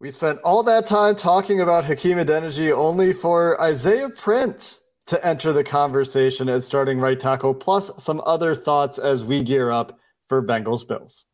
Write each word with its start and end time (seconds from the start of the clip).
We 0.00 0.10
spent 0.10 0.40
all 0.44 0.62
that 0.64 0.86
time 0.86 1.14
talking 1.14 1.60
about 1.60 1.84
Hakeem 1.84 2.18
Adeniji 2.18 2.76
only 2.76 3.12
for 3.12 3.60
Isaiah 3.60 4.10
Prince 4.10 4.80
to 5.06 5.24
enter 5.24 5.52
the 5.52 5.62
conversation 5.62 6.48
as 6.48 6.66
starting 6.66 6.98
right 6.98 7.18
tackle, 7.18 7.54
plus 7.54 7.90
some 8.02 8.20
other 8.26 8.54
thoughts 8.54 8.98
as 8.98 9.24
we 9.24 9.42
gear 9.42 9.70
up 9.70 9.98
for 10.28 10.42
Bengals 10.42 10.86
Bills. 10.86 11.26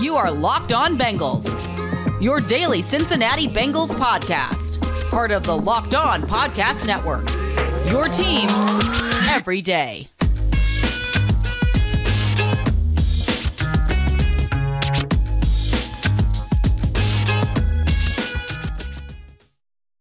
You 0.00 0.16
are 0.16 0.30
Locked 0.30 0.72
On 0.72 0.98
Bengals, 0.98 1.50
your 2.20 2.40
daily 2.40 2.82
Cincinnati 2.82 3.46
Bengals 3.46 3.94
podcast, 3.94 4.80
part 5.10 5.30
of 5.30 5.44
the 5.44 5.56
Locked 5.56 5.94
On 5.94 6.22
Podcast 6.22 6.86
Network. 6.86 7.30
Your 7.86 8.08
team 8.08 8.48
every 9.30 9.62
day. 9.62 10.08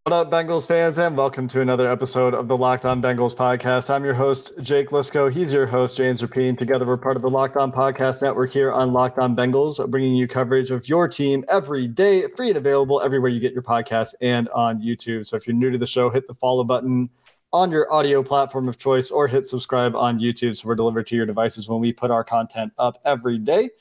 What 0.08 0.14
up, 0.14 0.30
Bengals 0.30 0.68
fans, 0.68 1.00
and 1.00 1.18
welcome 1.18 1.48
to 1.48 1.62
another 1.62 1.90
episode 1.90 2.36
of 2.36 2.48
the 2.48 2.56
Locked 2.56 2.86
On 2.86 3.02
Bengals 3.02 3.34
podcast. 3.34 3.90
I'm 3.90 4.06
your 4.06 4.14
host, 4.14 4.52
Jake 4.62 4.90
Liscow. 4.90 5.32
He's 5.32 5.52
your 5.52 5.66
host, 5.66 5.98
James 5.98 6.22
Rapien. 6.22 6.56
Together, 6.56 6.86
we're 6.86 6.96
part 6.96 7.16
of 7.16 7.24
the 7.24 7.28
Locked 7.28 7.58
On 7.58 7.72
Podcast 7.72 8.22
Network 8.22 8.54
here 8.54 8.72
on 8.72 8.94
Locked 8.94 9.18
On 9.18 9.36
Bengals, 9.36 9.90
bringing 9.90 10.16
you 10.16 10.28
coverage 10.28 10.70
of 10.70 10.88
your 10.88 11.08
team 11.08 11.44
every 11.50 11.88
day, 11.88 12.28
free 12.36 12.50
and 12.50 12.58
available 12.58 13.02
everywhere 13.02 13.32
you 13.32 13.40
get 13.40 13.52
your 13.52 13.64
podcasts 13.64 14.14
and 14.22 14.48
on 14.50 14.80
YouTube. 14.80 15.26
So 15.26 15.38
if 15.38 15.48
you're 15.48 15.56
new 15.56 15.72
to 15.72 15.80
the 15.80 15.88
show, 15.88 16.12
hit 16.12 16.28
the 16.28 16.36
follow 16.36 16.64
button 16.64 17.10
on 17.52 17.72
your 17.72 17.92
audio 17.92 18.22
platform 18.22 18.70
of 18.70 18.78
choice 18.78 19.10
or 19.10 19.28
hit 19.28 19.48
subscribe 19.48 19.96
on 19.96 20.20
YouTube 20.20 20.56
so 20.56 20.68
we're 20.68 20.76
delivered 20.76 21.08
to 21.08 21.16
your 21.16 21.26
devices 21.26 21.68
when 21.68 21.80
we 21.80 21.92
put 21.92 22.12
our 22.12 22.24
content 22.24 22.72
up 22.78 23.00
every 23.06 23.40
day. 23.40 23.72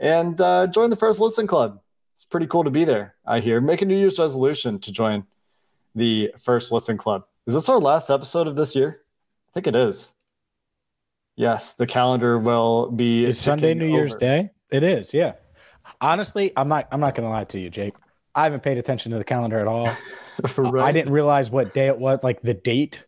And 0.00 0.40
uh, 0.40 0.66
join 0.66 0.90
the 0.90 0.96
First 0.96 1.20
Listen 1.20 1.46
Club. 1.46 1.80
It's 2.12 2.24
pretty 2.24 2.48
cool 2.48 2.64
to 2.64 2.70
be 2.70 2.84
there, 2.84 3.14
I 3.24 3.38
hear. 3.38 3.60
Make 3.60 3.82
a 3.82 3.86
New 3.86 3.96
Year's 3.96 4.18
resolution 4.18 4.80
to 4.80 4.90
join 4.90 5.24
the 5.94 6.32
First 6.38 6.72
Listen 6.72 6.96
Club. 6.96 7.24
Is 7.46 7.54
this 7.54 7.68
our 7.68 7.78
last 7.78 8.10
episode 8.10 8.46
of 8.46 8.56
this 8.56 8.76
year? 8.76 9.00
I 9.48 9.50
think 9.54 9.66
it 9.66 9.74
is. 9.74 10.12
Yes, 11.36 11.74
the 11.74 11.86
calendar 11.86 12.38
will 12.38 12.90
be 12.90 13.24
Is 13.24 13.38
Sunday 13.40 13.74
New 13.74 13.80
ticking 13.80 13.94
Year's. 13.94 14.16
Day? 14.16 14.50
It 14.70 14.82
is, 14.82 15.14
yeah. 15.14 15.32
Honestly, 16.00 16.52
I'm 16.56 16.68
not 16.68 16.86
I'm 16.92 17.00
not 17.00 17.14
gonna 17.14 17.30
lie 17.30 17.44
to 17.44 17.58
you, 17.58 17.70
Jake. 17.70 17.94
I 18.34 18.44
haven't 18.44 18.62
paid 18.62 18.78
attention 18.78 19.10
to 19.12 19.18
the 19.18 19.24
calendar 19.24 19.58
at 19.58 19.66
all. 19.66 19.88
Right. 20.56 20.84
I 20.84 20.92
didn't 20.92 21.12
realize 21.12 21.50
what 21.50 21.74
day 21.74 21.88
it 21.88 21.98
was, 21.98 22.24
like 22.24 22.40
the 22.40 22.54
date 22.54 23.04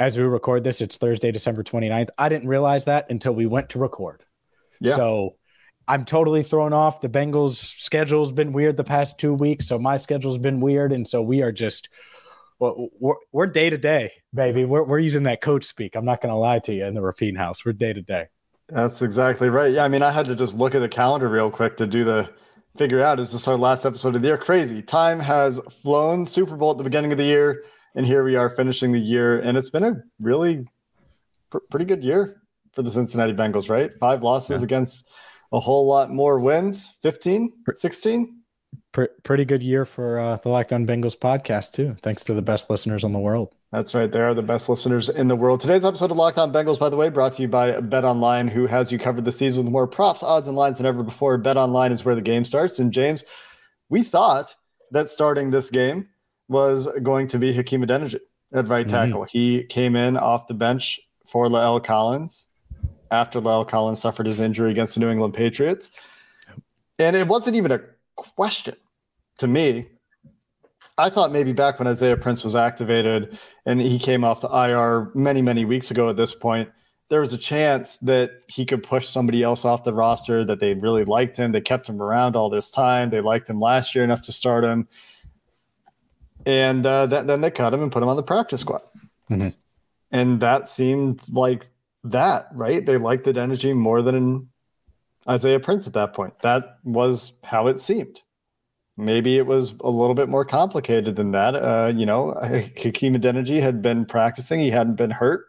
as 0.00 0.16
we 0.16 0.24
record 0.24 0.64
this. 0.64 0.80
It's 0.80 0.96
Thursday, 0.96 1.30
December 1.30 1.62
29th. 1.62 2.08
I 2.18 2.28
didn't 2.28 2.48
realize 2.48 2.86
that 2.86 3.08
until 3.08 3.34
we 3.34 3.46
went 3.46 3.68
to 3.70 3.78
record. 3.78 4.24
Yeah. 4.80 4.96
So 4.96 5.36
I'm 5.88 6.04
totally 6.04 6.42
thrown 6.42 6.72
off. 6.72 7.00
The 7.00 7.08
Bengals 7.08 7.56
schedule's 7.56 8.32
been 8.32 8.52
weird 8.52 8.76
the 8.76 8.84
past 8.84 9.18
two 9.18 9.34
weeks. 9.34 9.66
So 9.68 9.78
my 9.78 9.96
schedule's 9.96 10.38
been 10.38 10.60
weird. 10.60 10.92
And 10.92 11.06
so 11.06 11.22
we 11.22 11.42
are 11.42 11.52
just 11.52 11.88
well, 12.58 12.88
we're, 12.98 13.14
we're 13.32 13.46
day 13.46 13.68
to 13.68 13.76
day, 13.76 14.12
baby. 14.32 14.64
We're, 14.64 14.82
we're 14.82 14.98
using 14.98 15.24
that 15.24 15.42
coach 15.42 15.64
speak. 15.64 15.94
I'm 15.94 16.06
not 16.06 16.22
going 16.22 16.32
to 16.32 16.38
lie 16.38 16.58
to 16.60 16.74
you 16.74 16.86
in 16.86 16.94
the 16.94 17.02
Rapien 17.02 17.36
house. 17.36 17.64
We're 17.64 17.72
day 17.74 17.92
to 17.92 18.00
day. 18.00 18.26
That's 18.68 19.02
exactly 19.02 19.48
right. 19.50 19.70
Yeah, 19.72 19.84
I 19.84 19.88
mean, 19.88 20.02
I 20.02 20.10
had 20.10 20.24
to 20.26 20.34
just 20.34 20.56
look 20.56 20.74
at 20.74 20.80
the 20.80 20.88
calendar 20.88 21.28
real 21.28 21.50
quick 21.50 21.76
to 21.76 21.86
do 21.86 22.02
the 22.02 22.28
figure 22.76 23.02
out 23.02 23.20
is 23.20 23.32
this 23.32 23.46
our 23.46 23.56
last 23.56 23.84
episode 23.86 24.14
of 24.16 24.22
the 24.22 24.28
year? 24.28 24.38
Crazy. 24.38 24.82
Time 24.82 25.20
has 25.20 25.60
flown. 25.82 26.24
Super 26.26 26.56
Bowl 26.56 26.72
at 26.72 26.78
the 26.78 26.84
beginning 26.84 27.12
of 27.12 27.18
the 27.18 27.24
year, 27.24 27.62
and 27.94 28.04
here 28.04 28.24
we 28.24 28.36
are 28.36 28.50
finishing 28.50 28.90
the 28.92 28.98
year, 28.98 29.38
and 29.40 29.56
it's 29.56 29.70
been 29.70 29.84
a 29.84 29.94
really 30.20 30.66
pr- 31.50 31.58
pretty 31.70 31.84
good 31.86 32.02
year 32.02 32.42
for 32.72 32.82
the 32.82 32.90
Cincinnati 32.90 33.32
Bengals, 33.32 33.70
right? 33.70 33.92
Five 34.00 34.22
losses 34.22 34.60
Yeah. 34.60 34.64
against 34.64 35.08
a 35.52 35.60
whole 35.60 35.86
lot 35.86 36.10
more 36.10 36.38
wins 36.40 36.96
15, 37.02 37.52
16. 37.72 38.32
Pr- 38.92 39.04
pretty 39.22 39.44
good 39.44 39.62
year 39.62 39.84
for 39.84 40.18
uh, 40.18 40.36
the 40.36 40.48
Locked 40.48 40.72
On 40.72 40.86
Bengals 40.86 41.16
podcast 41.16 41.72
too. 41.72 41.96
Thanks 42.02 42.24
to 42.24 42.34
the 42.34 42.42
best 42.42 42.68
listeners 42.70 43.04
on 43.04 43.12
the 43.12 43.18
world. 43.18 43.54
That's 43.72 43.94
right. 43.94 44.10
They 44.10 44.20
are 44.20 44.32
the 44.34 44.42
best 44.42 44.68
listeners 44.68 45.08
in 45.08 45.28
the 45.28 45.36
world. 45.36 45.60
Today's 45.60 45.84
episode 45.84 46.10
of 46.10 46.16
Locked 46.16 46.38
On 46.38 46.52
Bengals, 46.52 46.78
by 46.78 46.88
the 46.88 46.96
way, 46.96 47.08
brought 47.08 47.34
to 47.34 47.42
you 47.42 47.48
by 47.48 47.80
Bet 47.80 48.04
Online, 48.04 48.48
who 48.48 48.66
has 48.66 48.90
you 48.90 48.98
covered 48.98 49.24
this 49.24 49.36
season 49.38 49.64
with 49.64 49.72
more 49.72 49.86
props, 49.86 50.22
odds, 50.22 50.48
and 50.48 50.56
lines 50.56 50.78
than 50.78 50.86
ever 50.86 51.02
before. 51.02 51.36
Bet 51.36 51.56
Online 51.56 51.92
is 51.92 52.04
where 52.04 52.14
the 52.14 52.22
game 52.22 52.44
starts. 52.44 52.78
And 52.78 52.92
James, 52.92 53.24
we 53.88 54.02
thought 54.02 54.54
that 54.92 55.08
starting 55.10 55.50
this 55.50 55.68
game 55.70 56.08
was 56.48 56.88
going 57.02 57.28
to 57.28 57.38
be 57.38 57.52
Hakeem 57.52 57.82
Adeniji 57.84 58.20
at 58.54 58.68
right 58.68 58.86
Mhm. 58.86 58.90
tackle. 58.90 59.24
He 59.24 59.64
came 59.64 59.96
in 59.96 60.16
off 60.16 60.46
the 60.48 60.54
bench 60.54 61.00
for 61.26 61.48
La'el 61.48 61.82
Collins 61.82 62.46
after 63.10 63.40
La'el 63.40 63.68
Collins 63.68 64.00
suffered 64.00 64.26
his 64.26 64.40
injury 64.40 64.70
against 64.70 64.94
the 64.94 65.00
New 65.00 65.10
England 65.10 65.34
Patriots. 65.34 65.90
And 66.98 67.14
it 67.14 67.26
wasn't 67.28 67.56
even 67.56 67.72
a 67.72 67.80
question 68.16 68.76
to 69.38 69.46
me. 69.46 69.86
I 70.98 71.10
thought 71.10 71.30
maybe 71.30 71.52
back 71.52 71.78
when 71.78 71.88
Isaiah 71.88 72.16
Prince 72.16 72.42
was 72.42 72.54
activated 72.54 73.38
and 73.66 73.80
he 73.80 73.98
came 73.98 74.24
off 74.24 74.40
the 74.40 74.48
IR 74.48 75.10
many, 75.14 75.42
many 75.42 75.64
weeks 75.64 75.90
ago 75.90 76.08
at 76.08 76.16
this 76.16 76.34
point, 76.34 76.70
there 77.08 77.20
was 77.20 77.32
a 77.32 77.38
chance 77.38 77.98
that 77.98 78.42
he 78.48 78.64
could 78.64 78.82
push 78.82 79.08
somebody 79.08 79.42
else 79.42 79.64
off 79.64 79.84
the 79.84 79.92
roster 79.92 80.44
that 80.44 80.58
they 80.58 80.74
really 80.74 81.04
liked 81.04 81.36
him. 81.36 81.52
They 81.52 81.60
kept 81.60 81.88
him 81.88 82.02
around 82.02 82.34
all 82.34 82.50
this 82.50 82.70
time. 82.70 83.10
They 83.10 83.20
liked 83.20 83.48
him 83.48 83.60
last 83.60 83.94
year 83.94 84.02
enough 84.02 84.22
to 84.22 84.32
start 84.32 84.64
him. 84.64 84.88
And 86.46 86.84
uh, 86.86 87.06
that, 87.06 87.26
then 87.26 87.42
they 87.42 87.50
cut 87.50 87.74
him 87.74 87.82
and 87.82 87.92
put 87.92 88.02
him 88.02 88.08
on 88.08 88.16
the 88.16 88.22
practice 88.22 88.62
squad. 88.62 88.82
Mhm. 89.30 89.54
And 90.10 90.40
that 90.40 90.68
seemed 90.68 91.22
like 91.28 91.68
that, 92.12 92.48
right? 92.52 92.84
They 92.84 92.96
liked 92.96 93.26
Adeniji 93.26 93.74
more 93.74 94.02
than 94.02 94.48
Isaiah 95.28 95.60
Prince 95.60 95.86
at 95.86 95.94
that 95.94 96.12
point. 96.14 96.38
That 96.40 96.78
was 96.84 97.32
how 97.42 97.66
it 97.66 97.78
seemed 97.78 98.20
maybe 98.96 99.36
it 99.36 99.46
was 99.46 99.74
a 99.80 99.90
little 99.90 100.14
bit 100.14 100.28
more 100.28 100.44
complicated 100.44 101.16
than 101.16 101.32
that. 101.32 101.54
Uh, 101.54 101.92
you 101.94 102.06
know, 102.06 102.32
Hakeem 102.42 103.14
Adeniji 103.14 103.60
had 103.60 103.82
been 103.82 104.04
practicing; 104.06 104.60
he 104.60 104.70
hadn't 104.70 104.96
been 104.96 105.10
hurt. 105.10 105.44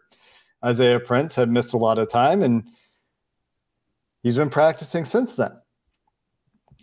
Isaiah 0.64 1.00
Prince 1.00 1.34
had 1.34 1.50
missed 1.50 1.72
a 1.74 1.78
lot 1.78 1.98
of 1.98 2.08
time, 2.08 2.42
and 2.42 2.64
he's 4.22 4.36
been 4.36 4.50
practicing 4.50 5.04
since 5.04 5.36
then 5.36 5.52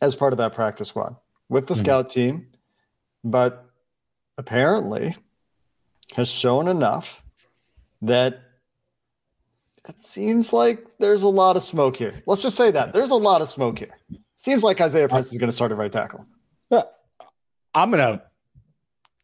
as 0.02 0.16
part 0.16 0.34
of 0.34 0.38
that 0.38 0.54
practice 0.54 0.90
squad 0.90 1.16
with 1.50 1.68
the 1.68 1.74
Mhm. 1.74 1.80
scout 1.80 2.10
team. 2.10 2.48
But 3.24 3.66
apparently, 4.38 5.16
has 6.14 6.30
shown 6.30 6.68
enough 6.68 7.24
that 8.02 8.40
it 9.88 10.04
seems 10.04 10.54
like 10.54 10.86
there's 11.00 11.24
a 11.24 11.30
lot 11.30 11.56
of 11.56 11.64
smoke 11.64 11.96
here. 11.96 12.22
Let's 12.26 12.42
just 12.42 12.58
say 12.58 12.72
that 12.72 12.94
there's 12.94 13.12
a 13.12 13.16
lot 13.16 13.42
of 13.42 13.50
smoke 13.50 13.80
here. 13.80 13.98
Seems 14.38 14.64
like 14.64 14.82
Isaiah 14.82 15.08
Prince 15.08 15.32
is 15.32 15.38
going 15.38 15.50
to 15.50 15.56
start 15.56 15.72
at 15.72 15.78
right 15.78 15.92
tackle. 15.92 16.26
I'm 17.76 17.92
gonna 17.92 18.24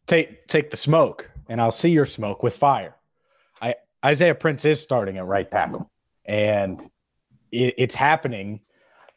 take 0.06 0.44
take 0.44 0.70
the 0.70 0.76
smoke, 0.76 1.30
and 1.48 1.60
I'll 1.60 1.70
see 1.72 1.90
your 1.90 2.04
smoke 2.04 2.42
with 2.42 2.54
fire. 2.54 2.94
I 3.62 3.74
Isaiah 4.04 4.34
Prince 4.34 4.66
is 4.66 4.80
starting 4.80 5.16
at 5.16 5.24
right 5.24 5.50
tackle, 5.50 5.90
and 6.26 6.80
it, 7.50 7.74
it's 7.78 7.94
happening 7.94 8.60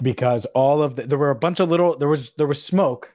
because 0.01 0.45
all 0.55 0.81
of 0.81 0.95
the, 0.95 1.03
there 1.03 1.17
were 1.17 1.31
a 1.31 1.35
bunch 1.35 1.59
of 1.59 1.69
little 1.69 1.97
there 1.97 2.07
was 2.07 2.31
there 2.33 2.47
was 2.47 2.63
smoke, 2.63 3.13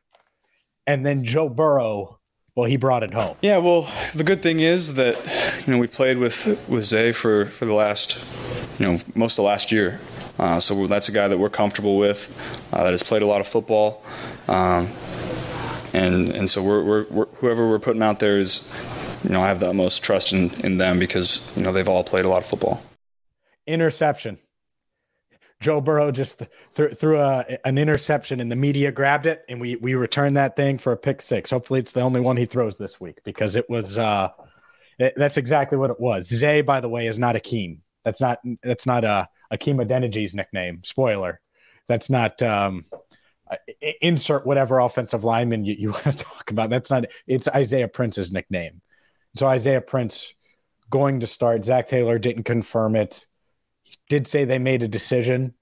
and 0.87 1.05
then 1.05 1.25
Joe 1.25 1.49
Burrow. 1.49 2.20
Well, 2.57 2.67
he 2.67 2.77
brought 2.77 3.03
it 3.03 3.15
home. 3.15 3.37
Yeah, 3.43 3.59
well, 3.59 3.83
the 4.15 4.25
good 4.25 4.43
thing 4.43 4.61
is 4.61 4.95
that 4.95 5.17
you 5.67 5.73
know 5.73 5.79
we 5.79 5.87
played 5.87 6.19
with 6.19 6.67
with 6.69 6.85
Zay 6.85 7.13
for 7.13 7.47
for 7.47 7.65
the 7.65 7.75
last 7.75 8.19
you 8.81 8.87
know 8.87 8.99
most 9.15 9.39
of 9.39 9.45
last 9.45 9.71
year, 9.71 10.01
uh, 10.39 10.59
so 10.61 10.87
that's 10.87 11.09
a 11.09 11.13
guy 11.13 11.29
that 11.29 11.39
we're 11.39 11.51
comfortable 11.51 11.97
with, 11.99 12.69
uh, 12.73 12.83
that 12.83 12.93
has 12.93 13.03
played 13.03 13.23
a 13.23 13.27
lot 13.27 13.41
of 13.41 13.47
football, 13.47 14.03
um, 14.49 14.89
and 15.95 16.31
and 16.31 16.51
so 16.51 16.63
we're, 16.63 16.83
we're, 16.83 17.05
we're 17.11 17.27
whoever 17.37 17.69
we're 17.69 17.79
putting 17.79 18.03
out 18.03 18.19
there 18.21 18.37
is 18.37 18.75
you 19.25 19.31
know 19.31 19.43
I 19.43 19.49
have 19.49 19.61
the 19.61 19.69
utmost 19.69 20.03
trust 20.03 20.33
in 20.33 20.51
in 20.65 20.79
them 20.79 20.99
because 20.99 21.57
you 21.57 21.63
know 21.63 21.73
they've 21.73 21.89
all 21.89 22.03
played 22.05 22.25
a 22.25 22.29
lot 22.29 22.39
of 22.39 22.47
football. 22.47 22.83
interception. 23.67 24.39
Joe 25.61 25.81
Burrow 25.81 26.11
just 26.11 26.43
th- 26.75 26.97
threw 26.97 27.19
a, 27.21 27.45
an 27.67 27.77
interception, 27.77 28.41
and 28.41 28.51
the 28.51 28.57
media 28.57 28.91
grabbed 28.91 29.27
it, 29.27 29.45
and 29.49 29.61
we 29.61 29.77
we 29.77 29.95
returned 29.95 30.37
that 30.37 30.57
thing 30.57 30.79
for 30.79 30.93
a 30.93 30.97
pick 30.97 31.21
six. 31.21 31.51
Hopefully, 31.51 31.81
it's 31.81 31.93
the 31.93 32.01
only 32.01 32.21
one 32.21 32.37
he 32.37 32.47
throws 32.47 32.77
this 32.77 33.01
week 33.01 33.19
because 33.25 33.57
it 33.57 33.69
was. 33.69 33.99
Uh, 33.99 34.31
it- 34.99 35.15
that's 35.17 35.37
exactly 35.37 35.77
what 35.79 35.91
it 35.91 36.01
was. 36.01 36.27
Zay, 36.29 36.63
by 36.63 36.81
the 36.81 36.89
way, 36.89 37.07
is 37.07 37.19
not 37.19 37.35
Akeem. 37.35 37.79
That's 38.05 38.21
not 38.21 38.39
that's 38.63 38.87
not 38.87 39.05
uh, 39.05 39.27
Akeem 39.53 39.85
Adeniji's 39.87 40.35
nickname. 40.35 40.83
Spoiler. 40.85 41.41
That's 41.89 42.09
not. 42.09 42.43
Um, 42.43 42.85
uh, 43.51 43.57
insert 44.01 44.47
whatever 44.47 44.79
offensive 44.79 45.25
lineman 45.25 45.65
you, 45.65 45.75
you 45.75 45.91
want 45.93 46.05
to 46.05 46.13
talk 46.13 46.51
about. 46.51 46.71
That's 46.71 46.89
not. 46.91 47.05
It's 47.27 47.49
Isaiah 47.49 47.89
Prince's 47.89 48.33
nickname. 48.33 48.81
So 49.37 49.47
Isaiah 49.47 49.81
Prince 49.81 50.33
going 50.89 51.21
to 51.21 51.27
start. 51.27 51.65
Zac 51.65 51.87
Taylor 51.89 52.19
didn't 52.19 52.45
confirm 52.45 52.97
it. 52.97 53.27
Did 54.11 54.27
say 54.27 54.45
they 54.45 54.59
made 54.59 54.83
a 54.83 54.89
decision. 54.89 55.55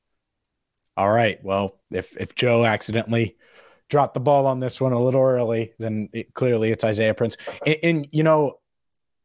All 0.97 1.09
right. 1.09 1.39
Well, 1.45 1.79
if 1.93 2.17
if 2.17 2.35
Joe 2.35 2.65
accidentally 2.65 3.37
dropped 3.91 4.15
the 4.15 4.21
ball 4.21 4.47
on 4.47 4.59
this 4.59 4.81
one 4.81 4.93
a 4.93 5.01
little 5.01 5.23
early, 5.23 5.75
then 5.79 6.09
it, 6.13 6.33
clearly 6.35 6.73
it's 6.73 6.83
Isaiah 6.83 7.15
Prince. 7.15 7.37
And, 7.65 7.77
and 7.83 8.09
you 8.11 8.23
know, 8.23 8.59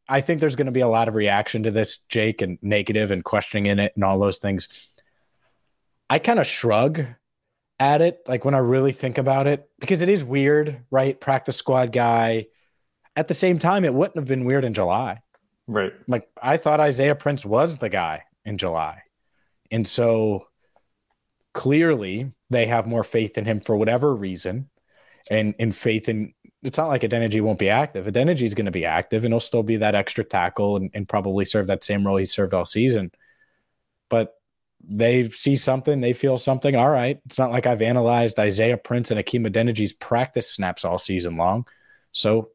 I 0.08 0.20
think 0.20 0.40
there's 0.40 0.58
going 0.58 0.68
to 0.68 0.72
be 0.74 0.82
a 0.82 0.88
lot 0.88 1.08
of 1.08 1.16
reaction 1.16 1.64
to 1.64 1.72
this, 1.72 2.00
Jake, 2.10 2.42
and 2.42 2.60
negative 2.62 3.12
and 3.12 3.24
questioning 3.24 3.68
in 3.68 3.80
it 3.80 3.94
and 3.96 4.04
all 4.04 4.20
those 4.20 4.40
things. 4.40 4.90
I 6.10 6.20
kind 6.20 6.40
of 6.40 6.46
shrug 6.46 7.06
at 7.80 8.02
it, 8.02 8.20
like 8.28 8.44
when 8.44 8.56
I 8.56 8.60
really 8.60 8.92
think 8.92 9.18
about 9.18 9.48
it, 9.48 9.70
because 9.80 10.02
it 10.02 10.10
is 10.10 10.24
weird, 10.24 10.82
right? 10.92 11.20
Practice 11.20 11.56
squad 11.56 11.92
guy. 11.94 12.48
At 13.16 13.30
the 13.30 13.34
same 13.34 13.58
time, 13.58 13.86
it 13.86 13.94
wouldn't 13.94 14.18
have 14.18 14.28
been 14.28 14.44
weird 14.44 14.66
in 14.66 14.74
July. 14.74 15.22
Right. 15.66 15.94
Like 16.08 16.28
I 16.42 16.58
thought 16.58 16.82
Isaiah 16.82 17.16
Prince 17.16 17.46
was 17.46 17.78
the 17.78 17.90
guy 17.90 18.24
in 18.44 18.58
July. 18.58 19.03
And 19.74 19.88
so 19.88 20.48
clearly 21.54 22.32
they 22.50 22.68
have 22.68 22.88
more 22.88 23.04
faith 23.04 23.38
in 23.38 23.46
him 23.46 23.60
for 23.60 23.76
whatever 23.76 24.16
reason 24.16 24.70
and 25.30 25.56
in 25.60 25.72
faith 25.72 26.08
in 26.08 26.34
it's 26.62 26.78
not 26.78 26.88
like 26.88 27.02
Adeniji 27.02 27.42
won't 27.42 27.60
be 27.60 27.70
active. 27.70 28.06
Adeniji 28.06 28.44
is 28.44 28.54
going 28.54 28.68
to 28.68 28.72
be 28.72 28.86
active 28.86 29.26
and 29.26 29.34
he'll 29.34 29.42
still 29.42 29.64
be 29.64 29.78
that 29.78 29.96
extra 29.96 30.24
tackle 30.24 30.78
and, 30.78 30.90
and 30.94 31.10
probably 31.10 31.44
serve 31.44 31.68
that 31.68 31.84
same 31.84 32.08
role 32.08 32.16
he 32.16 32.24
served 32.24 32.54
all 32.54 32.64
season. 32.64 33.12
But 34.10 34.36
they 34.82 35.28
see 35.30 35.58
something, 35.58 36.00
they 36.00 36.14
feel 36.14 36.38
something. 36.38 36.74
All 36.76 36.90
right. 36.90 37.20
It's 37.26 37.38
not 37.38 37.52
like 37.52 37.68
I've 37.68 37.82
analyzed 37.82 38.40
Isaiah 38.40 38.78
Prince 38.78 39.12
and 39.12 39.18
Hakeem 39.18 39.44
Adeniji's 39.44 39.92
practice 39.92 40.50
snaps 40.50 40.86
all 40.86 40.98
season 40.98 41.36
long. 41.36 41.68
So, 42.14 42.52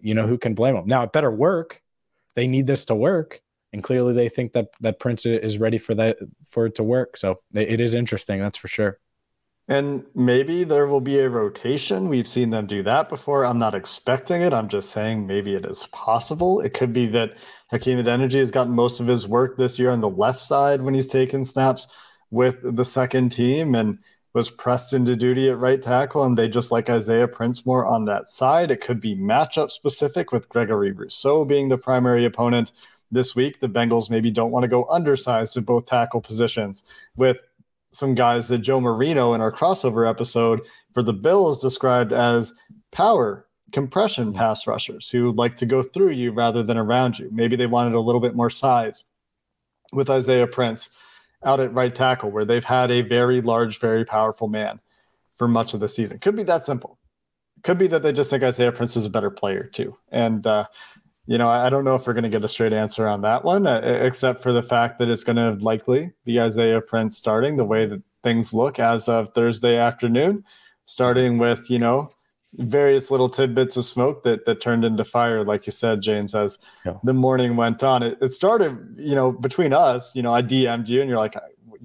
you 0.00 0.14
know, 0.14 0.26
who 0.26 0.38
can 0.38 0.54
blame 0.54 0.74
them? 0.74 0.86
Now, 0.86 1.04
it 1.04 1.12
better 1.12 1.30
work. 1.30 1.82
They 2.34 2.48
need 2.48 2.66
this 2.66 2.86
to 2.86 2.94
work. 2.96 3.42
And 3.72 3.82
clearly 3.82 4.12
they 4.12 4.28
think 4.28 4.52
that 4.52 4.68
that 4.80 4.98
Prince 4.98 5.24
is 5.24 5.58
ready 5.58 5.78
for 5.78 5.94
that, 5.94 6.18
for 6.46 6.66
it 6.66 6.74
to 6.76 6.82
work. 6.82 7.16
So 7.16 7.36
it, 7.54 7.80
is 7.80 7.94
interesting. 7.94 8.40
That's 8.40 8.58
for 8.58 8.68
sure. 8.68 8.98
And 9.68 10.04
maybe 10.14 10.64
there 10.64 10.86
will 10.86 11.00
be 11.00 11.20
a 11.20 11.28
rotation. 11.28 12.08
We've 12.08 12.26
seen 12.26 12.50
them 12.50 12.66
do 12.66 12.82
that 12.82 13.08
before. 13.08 13.44
I'm 13.44 13.58
not 13.58 13.74
expecting 13.74 14.42
it. 14.42 14.52
I'm 14.52 14.68
just 14.68 14.90
saying 14.90 15.26
maybe 15.26 15.54
it 15.54 15.64
is 15.64 15.86
possible. 15.92 16.60
It 16.60 16.74
could 16.74 16.92
be 16.92 17.06
that 17.06 17.36
Hakeem 17.70 17.98
Adeniji 17.98 18.34
has 18.34 18.50
gotten 18.50 18.74
most 18.74 19.00
of 19.00 19.06
his 19.06 19.26
work 19.26 19.56
this 19.56 19.78
year 19.78 19.90
on 19.90 20.00
the 20.00 20.10
left 20.10 20.40
side 20.40 20.82
when 20.82 20.94
he's 20.94 21.08
taken 21.08 21.44
snaps 21.44 21.86
with 22.30 22.76
the 22.76 22.84
second 22.84 23.30
team 23.30 23.74
and 23.74 23.98
was 24.34 24.50
pressed 24.50 24.94
into 24.94 25.14
duty 25.14 25.48
at 25.48 25.58
right 25.58 25.80
tackle. 25.80 26.24
And 26.24 26.36
they 26.36 26.48
just 26.48 26.72
like 26.72 26.90
Isaiah 26.90 27.28
Prince 27.28 27.64
more 27.64 27.86
on 27.86 28.04
that 28.06 28.28
side. 28.28 28.70
It 28.70 28.80
could 28.80 29.00
be 29.00 29.14
matchup 29.14 29.70
specific 29.70 30.32
with 30.32 30.48
Gregory 30.48 30.90
Rousseau 30.90 31.44
being 31.44 31.68
the 31.68 31.78
primary 31.78 32.24
opponent 32.24 32.72
this 33.12 33.36
week. 33.36 33.60
The 33.60 33.68
Bengals 33.68 34.10
maybe 34.10 34.30
don't 34.30 34.50
want 34.50 34.64
to 34.64 34.68
go 34.68 34.86
undersized 34.86 35.56
at 35.56 35.66
both 35.66 35.86
tackle 35.86 36.20
positions 36.20 36.82
with 37.16 37.36
some 37.92 38.14
guys 38.14 38.48
that 38.48 38.58
Joe 38.58 38.80
Marino 38.80 39.34
in 39.34 39.40
our 39.40 39.52
crossover 39.52 40.08
episode 40.08 40.62
for 40.94 41.02
the 41.02 41.12
Bills 41.12 41.60
described 41.60 42.12
as 42.12 42.52
power 42.90 43.46
compression 43.72 44.28
mm-hmm. 44.28 44.38
pass 44.38 44.66
rushers 44.66 45.08
who 45.08 45.32
like 45.32 45.56
to 45.56 45.66
go 45.66 45.82
through 45.82 46.10
you 46.10 46.32
rather 46.32 46.62
than 46.62 46.76
around 46.76 47.18
you. 47.18 47.28
Maybe 47.32 47.54
they 47.56 47.66
wanted 47.66 47.94
a 47.94 48.00
little 48.00 48.20
bit 48.20 48.34
more 48.34 48.50
size 48.50 49.04
with 49.92 50.10
Isaiah 50.10 50.46
Prince 50.46 50.90
out 51.44 51.60
at 51.60 51.74
right 51.74 51.94
tackle, 51.94 52.30
where 52.30 52.44
they've 52.44 52.64
had 52.64 52.90
a 52.90 53.02
very 53.02 53.40
large, 53.40 53.80
very 53.80 54.04
powerful 54.04 54.48
man 54.48 54.80
for 55.36 55.48
much 55.48 55.74
of 55.74 55.80
the 55.80 55.88
season. 55.88 56.18
Could 56.18 56.36
be 56.36 56.44
that 56.44 56.64
simple. 56.64 56.98
Could 57.62 57.78
be 57.78 57.88
that 57.88 58.02
they 58.02 58.12
just 58.12 58.30
think 58.30 58.42
Isaiah 58.42 58.72
Prince 58.72 58.96
is 58.96 59.06
a 59.06 59.10
better 59.10 59.30
player 59.30 59.64
too. 59.64 59.96
And 60.10 60.46
uh, 60.46 60.66
you 61.26 61.38
know, 61.38 61.48
I 61.48 61.70
don't 61.70 61.84
know 61.84 61.94
if 61.94 62.06
we're 62.06 62.14
going 62.14 62.24
to 62.24 62.30
get 62.30 62.42
a 62.42 62.48
straight 62.48 62.72
answer 62.72 63.06
on 63.06 63.22
that 63.22 63.44
one, 63.44 63.66
uh, 63.66 63.80
except 63.84 64.42
for 64.42 64.52
the 64.52 64.62
fact 64.62 64.98
that 64.98 65.08
it's 65.08 65.22
going 65.22 65.36
to 65.36 65.52
likely 65.64 66.12
be 66.24 66.40
Isaiah 66.40 66.80
Prince 66.80 67.16
starting 67.16 67.56
the 67.56 67.64
way 67.64 67.86
that 67.86 68.02
things 68.22 68.52
look 68.52 68.78
as 68.78 69.08
of 69.08 69.32
Thursday 69.32 69.76
afternoon, 69.76 70.44
starting 70.84 71.38
with, 71.38 71.70
you 71.70 71.78
know, 71.78 72.10
various 72.54 73.10
little 73.10 73.28
tidbits 73.28 73.76
of 73.76 73.84
smoke 73.84 74.24
that 74.24 74.44
that 74.46 74.60
turned 74.60 74.84
into 74.84 75.04
fire, 75.04 75.44
like 75.44 75.64
you 75.64 75.72
said, 75.72 76.02
James, 76.02 76.34
as 76.34 76.58
yeah. 76.84 76.94
the 77.04 77.14
morning 77.14 77.56
went 77.56 77.82
on. 77.84 78.02
It, 78.02 78.18
it 78.20 78.32
started, 78.32 78.96
you 78.98 79.14
know, 79.14 79.30
between 79.30 79.72
us, 79.72 80.14
you 80.16 80.22
know, 80.22 80.34
I 80.34 80.42
DM'd 80.42 80.88
you 80.88 81.00
and 81.00 81.08
you're 81.08 81.18
like, 81.18 81.36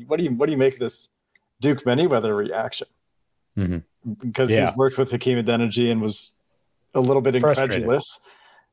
what 0.07 0.17
do 0.17 0.23
you, 0.23 0.31
what 0.31 0.47
do 0.47 0.51
you 0.51 0.57
make 0.57 0.73
of 0.73 0.79
this 0.79 1.09
Duke 1.61 1.83
Manyweather 1.83 2.35
reaction? 2.35 2.87
Mm-hmm. 3.55 4.13
Because 4.19 4.51
yeah. 4.51 4.67
he's 4.67 4.77
worked 4.77 4.97
with 4.97 5.11
Hakeem 5.11 5.43
Adeniji 5.43 5.91
and 5.91 6.01
was 6.01 6.31
a 6.95 6.99
little 6.99 7.21
bit 7.21 7.35
incredulous 7.35 8.19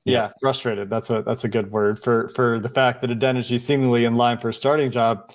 yeah, 0.05 0.33
frustrated. 0.41 0.91
That's 0.91 1.11
a 1.11 1.23
that's 1.23 1.45
a 1.45 1.49
good 1.49 1.71
word 1.71 1.99
for 2.03 2.29
for 2.31 2.59
the 2.61 2.69
fact 2.69 3.01
that 3.01 3.11
Adeniji 3.11 3.59
seemingly 3.59 4.05
in 4.05 4.17
line 4.17 4.39
for 4.39 4.51
a 4.51 4.55
starting 4.55 4.91
job 4.91 5.33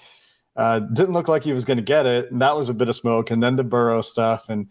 uh, 0.56 0.80
didn't 0.80 1.14
look 1.14 1.28
like 1.28 1.44
he 1.44 1.54
was 1.54 1.66
going 1.66 1.78
to 1.78 1.84
get 1.84 2.06
it, 2.06 2.32
and 2.32 2.42
that 2.42 2.56
was 2.56 2.70
a 2.70 2.74
bit 2.74 2.90
of 2.90 2.96
smoke. 2.96 3.32
And 3.32 3.42
then 3.42 3.56
the 3.56 3.64
Burrow 3.64 4.02
stuff 4.02 4.50
and 4.50 4.68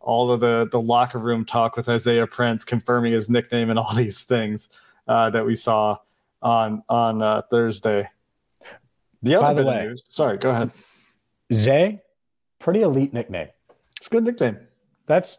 all 0.00 0.30
of 0.30 0.40
the 0.40 0.68
the 0.70 0.80
locker 0.80 1.18
room 1.18 1.44
talk 1.44 1.76
with 1.76 1.88
Isaiah 1.88 2.26
Prince 2.26 2.64
confirming 2.64 3.12
his 3.12 3.30
nickname 3.30 3.70
and 3.70 3.78
all 3.78 3.94
these 3.94 4.24
things 4.24 4.68
uh, 5.08 5.30
that 5.30 5.44
we 5.44 5.54
saw 5.54 5.98
on 6.42 6.82
on 6.88 7.22
uh, 7.22 7.42
Thursday. 7.50 8.08
The 9.22 9.36
other 9.36 9.46
By 9.46 9.54
the 9.54 9.64
way, 9.64 9.86
news, 9.86 10.02
sorry, 10.08 10.38
go 10.38 10.50
ahead. 10.50 10.70
Zay, 11.52 12.00
pretty 12.58 12.82
elite 12.82 13.12
nickname. 13.12 13.48
It's 13.96 14.06
a 14.06 14.10
good 14.10 14.24
nickname. 14.24 14.58
That's 15.06 15.38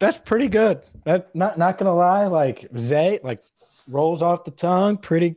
that's 0.00 0.18
pretty 0.18 0.48
good. 0.48 0.82
That 1.04 1.32
not 1.36 1.58
not 1.58 1.78
gonna 1.78 1.94
lie, 1.94 2.26
like 2.26 2.66
Zay, 2.76 3.20
like 3.22 3.42
rolls 3.86 4.22
off 4.22 4.44
the 4.44 4.50
tongue, 4.50 4.96
pretty. 4.96 5.36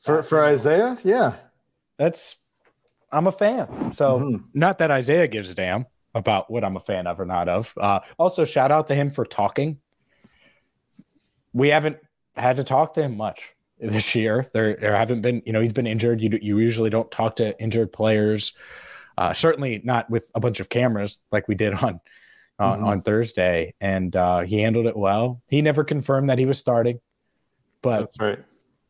For 0.00 0.22
for 0.24 0.44
Isaiah, 0.44 0.98
yeah, 1.04 1.36
that's. 1.96 2.36
I'm 3.12 3.28
a 3.28 3.32
fan. 3.32 3.92
So 3.92 4.18
mm-hmm. 4.18 4.44
not 4.54 4.78
that 4.78 4.90
Isaiah 4.90 5.28
gives 5.28 5.48
a 5.48 5.54
damn 5.54 5.86
about 6.16 6.50
what 6.50 6.64
I'm 6.64 6.76
a 6.76 6.80
fan 6.80 7.06
of 7.06 7.20
or 7.20 7.24
not 7.24 7.48
of. 7.48 7.72
Uh, 7.76 8.00
also, 8.18 8.44
shout 8.44 8.72
out 8.72 8.88
to 8.88 8.94
him 8.94 9.10
for 9.10 9.24
talking. 9.24 9.78
We 11.52 11.68
haven't 11.68 11.98
had 12.34 12.56
to 12.56 12.64
talk 12.64 12.94
to 12.94 13.02
him 13.02 13.16
much 13.16 13.54
this 13.78 14.16
year. 14.16 14.48
There, 14.52 14.74
there 14.74 14.96
haven't 14.96 15.20
been. 15.20 15.42
You 15.46 15.52
know, 15.52 15.60
he's 15.60 15.72
been 15.72 15.86
injured. 15.86 16.20
You 16.20 16.38
you 16.42 16.58
usually 16.58 16.90
don't 16.90 17.10
talk 17.10 17.36
to 17.36 17.58
injured 17.60 17.92
players. 17.92 18.54
Uh, 19.16 19.32
certainly 19.32 19.80
not 19.84 20.10
with 20.10 20.30
a 20.34 20.40
bunch 20.40 20.58
of 20.58 20.68
cameras 20.68 21.18
like 21.30 21.46
we 21.46 21.54
did 21.54 21.74
on 21.74 22.00
on, 22.58 22.78
mm-hmm. 22.78 22.86
on 22.86 23.02
Thursday, 23.02 23.74
and 23.80 24.14
uh, 24.14 24.40
he 24.40 24.60
handled 24.60 24.86
it 24.86 24.96
well. 24.96 25.42
He 25.48 25.62
never 25.62 25.84
confirmed 25.84 26.30
that 26.30 26.38
he 26.38 26.46
was 26.46 26.58
starting, 26.58 27.00
but 27.82 28.00
that's 28.00 28.20
right. 28.20 28.38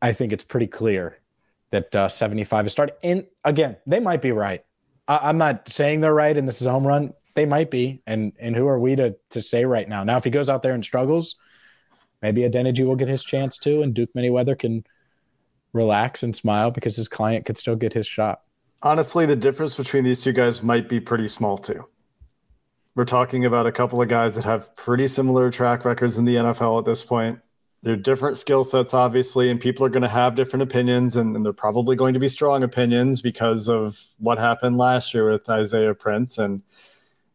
I 0.02 0.12
think 0.12 0.32
it's 0.32 0.44
pretty 0.44 0.66
clear 0.66 1.18
that 1.70 1.94
uh, 1.96 2.08
75 2.08 2.66
is 2.66 2.72
starting. 2.72 2.94
And 3.02 3.26
again, 3.44 3.76
they 3.86 4.00
might 4.00 4.22
be 4.22 4.32
right. 4.32 4.64
I- 5.08 5.30
am 5.30 5.38
not 5.38 5.68
saying 5.68 6.00
they're 6.00 6.14
right, 6.14 6.36
and 6.36 6.46
this 6.46 6.60
is 6.60 6.66
a 6.66 6.70
home 6.70 6.86
run. 6.86 7.14
They 7.34 7.46
might 7.46 7.70
be, 7.70 8.02
and 8.06 8.32
and 8.38 8.54
who 8.54 8.68
are 8.68 8.78
we 8.78 8.94
to 8.96 9.16
to 9.30 9.42
say 9.42 9.64
right 9.64 9.88
now? 9.88 10.04
Now, 10.04 10.16
if 10.16 10.24
he 10.24 10.30
goes 10.30 10.48
out 10.48 10.62
there 10.62 10.72
and 10.72 10.84
struggles, 10.84 11.36
maybe 12.22 12.42
Adeniji 12.42 12.86
will 12.86 12.96
get 12.96 13.08
his 13.08 13.24
chance 13.24 13.58
too, 13.58 13.82
and 13.82 13.92
Duke 13.92 14.10
Manyweather 14.14 14.56
can 14.56 14.84
relax 15.72 16.22
and 16.22 16.34
smile 16.34 16.70
because 16.70 16.94
his 16.94 17.08
client 17.08 17.44
could 17.44 17.58
still 17.58 17.74
get 17.74 17.92
his 17.92 18.06
shot. 18.06 18.42
Honestly, 18.82 19.26
the 19.26 19.34
difference 19.34 19.74
between 19.74 20.04
these 20.04 20.22
two 20.22 20.32
guys 20.32 20.62
might 20.62 20.88
be 20.88 21.00
pretty 21.00 21.26
small 21.26 21.58
too. 21.58 21.84
We're 22.94 23.04
talking 23.04 23.44
about 23.44 23.66
a 23.66 23.72
couple 23.72 24.00
of 24.00 24.08
guys 24.08 24.36
that 24.36 24.44
have 24.44 24.74
pretty 24.76 25.08
similar 25.08 25.50
track 25.50 25.84
records 25.84 26.16
in 26.16 26.24
the 26.24 26.36
NFL 26.36 26.78
at 26.78 26.84
this 26.84 27.02
point. 27.02 27.40
They're 27.82 27.96
different 27.96 28.38
skill 28.38 28.62
sets, 28.62 28.94
obviously, 28.94 29.50
and 29.50 29.60
people 29.60 29.84
are 29.84 29.90
going 29.90 30.02
to 30.02 30.08
have 30.08 30.36
different 30.36 30.62
opinions, 30.62 31.16
and, 31.16 31.36
and, 31.36 31.44
they're 31.44 31.52
probably 31.52 31.96
going 31.96 32.14
to 32.14 32.20
be 32.20 32.28
strong 32.28 32.62
opinions 32.62 33.20
because 33.20 33.68
of 33.68 34.00
what 34.18 34.38
happened 34.38 34.78
last 34.78 35.12
year 35.12 35.30
with 35.30 35.50
Isaiah 35.50 35.92
Prince 35.92 36.38
and 36.38 36.62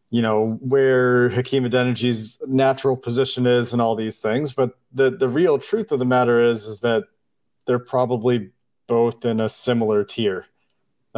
you 0.10 0.24
know 0.24 0.58
where 0.62 1.30
Hakeem 1.30 1.66
Adeniji's 1.66 2.42
natural 2.48 2.98
position 2.98 3.46
is 3.46 3.74
and 3.74 3.82
all 3.82 3.96
these 3.96 4.20
things. 4.20 4.54
But 4.54 4.75
the 4.92 5.12
the 5.12 5.30
real 5.30 5.60
truth 5.60 5.92
of 5.92 6.00
the 6.00 6.06
matter 6.06 6.42
is 6.42 6.66
is 6.66 6.80
that 6.80 7.04
they're 7.68 7.78
probably 7.78 8.50
both 8.88 9.24
in 9.25 9.39
a 9.39 9.50
similar 9.50 10.04
tier 10.04 10.48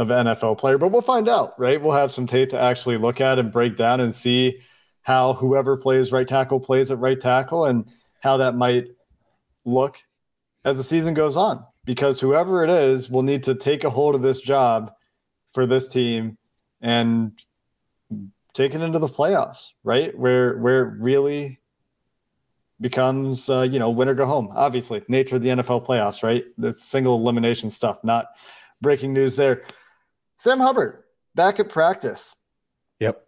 of 0.01 0.09
NFL 0.09 0.57
player, 0.57 0.77
but 0.77 0.91
we'll 0.91 1.01
find 1.01 1.29
out, 1.29 1.57
right? 1.59 1.81
We'll 1.81 1.95
have 1.95 2.11
some 2.11 2.27
tape 2.27 2.49
to 2.49 2.59
actually 2.59 2.97
look 2.97 3.21
at 3.21 3.39
and 3.39 3.51
break 3.51 3.77
down 3.77 4.01
and 4.01 4.13
see 4.13 4.59
how 5.01 5.33
whoever 5.33 5.77
plays 5.77 6.11
right 6.11 6.27
tackle 6.27 6.59
plays 6.59 6.91
at 6.91 6.99
right 6.99 7.19
tackle 7.19 7.65
and 7.65 7.85
how 8.19 8.37
that 8.37 8.55
might 8.55 8.87
look 9.65 9.97
as 10.65 10.77
the 10.77 10.83
season 10.83 11.13
goes 11.13 11.37
on. 11.37 11.65
Because 11.85 12.19
whoever 12.19 12.63
it 12.63 12.69
is 12.69 13.09
will 13.09 13.23
need 13.23 13.43
to 13.43 13.55
take 13.55 13.83
a 13.83 13.89
hold 13.89 14.13
of 14.13 14.21
this 14.21 14.39
job 14.39 14.91
for 15.53 15.65
this 15.65 15.87
team 15.87 16.37
and 16.81 17.39
take 18.53 18.75
it 18.75 18.81
into 18.81 18.99
the 18.99 19.07
playoffs, 19.07 19.69
right? 19.83 20.17
Where 20.17 20.57
where 20.57 20.83
it 20.83 20.99
really 20.99 21.59
becomes 22.79 23.49
uh, 23.49 23.61
you 23.61 23.79
know 23.79 23.89
win 23.89 24.09
or 24.09 24.13
go 24.13 24.25
home. 24.25 24.49
Obviously, 24.53 25.03
nature 25.07 25.37
of 25.37 25.41
the 25.41 25.49
NFL 25.49 25.85
playoffs, 25.85 26.23
right? 26.23 26.43
This 26.57 26.81
single 26.83 27.15
elimination 27.15 27.69
stuff, 27.69 28.03
not 28.03 28.27
breaking 28.81 29.13
news 29.13 29.35
there. 29.35 29.63
Sam 30.41 30.59
Hubbard 30.59 31.03
back 31.35 31.59
at 31.59 31.69
practice. 31.69 32.35
Yep. 32.99 33.27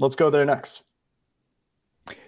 Let's 0.00 0.16
go 0.16 0.28
there 0.28 0.44
next. 0.44 0.82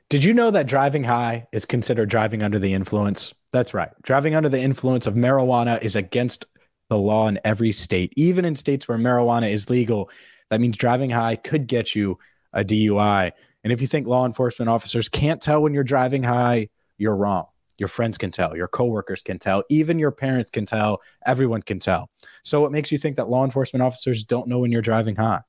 Did 0.08 0.22
you 0.22 0.32
know 0.32 0.52
that 0.52 0.68
driving 0.68 1.02
high 1.02 1.48
is 1.50 1.64
considered 1.64 2.10
driving 2.10 2.40
under 2.44 2.60
the 2.60 2.74
influence? 2.74 3.34
That's 3.50 3.74
right. 3.74 3.90
Driving 4.02 4.36
under 4.36 4.48
the 4.48 4.60
influence 4.60 5.08
of 5.08 5.14
marijuana 5.14 5.82
is 5.82 5.96
against 5.96 6.46
the 6.90 6.96
law 6.96 7.26
in 7.26 7.40
every 7.44 7.72
state, 7.72 8.12
even 8.14 8.44
in 8.44 8.54
states 8.54 8.86
where 8.86 8.98
marijuana 8.98 9.50
is 9.50 9.68
legal. 9.68 10.08
That 10.48 10.60
means 10.60 10.76
driving 10.76 11.10
high 11.10 11.34
could 11.34 11.66
get 11.66 11.96
you 11.96 12.20
a 12.52 12.62
DUI. 12.62 13.32
And 13.64 13.72
if 13.72 13.80
you 13.80 13.88
think 13.88 14.06
law 14.06 14.26
enforcement 14.26 14.68
officers 14.68 15.08
can't 15.08 15.42
tell 15.42 15.60
when 15.60 15.74
you're 15.74 15.82
driving 15.82 16.22
high, 16.22 16.68
you're 16.98 17.16
wrong. 17.16 17.46
Your 17.78 17.88
friends 17.88 18.18
can 18.18 18.30
tell, 18.30 18.56
your 18.56 18.68
coworkers 18.68 19.22
can 19.22 19.38
tell, 19.38 19.64
even 19.68 19.98
your 19.98 20.12
parents 20.12 20.50
can 20.50 20.64
tell, 20.64 21.00
everyone 21.26 21.62
can 21.62 21.78
tell. 21.78 22.08
So, 22.42 22.60
what 22.60 22.72
makes 22.72 22.92
you 22.92 22.98
think 22.98 23.16
that 23.16 23.28
law 23.28 23.44
enforcement 23.44 23.82
officers 23.82 24.24
don't 24.24 24.48
know 24.48 24.60
when 24.60 24.70
you're 24.70 24.82
driving 24.82 25.16
high? 25.16 25.40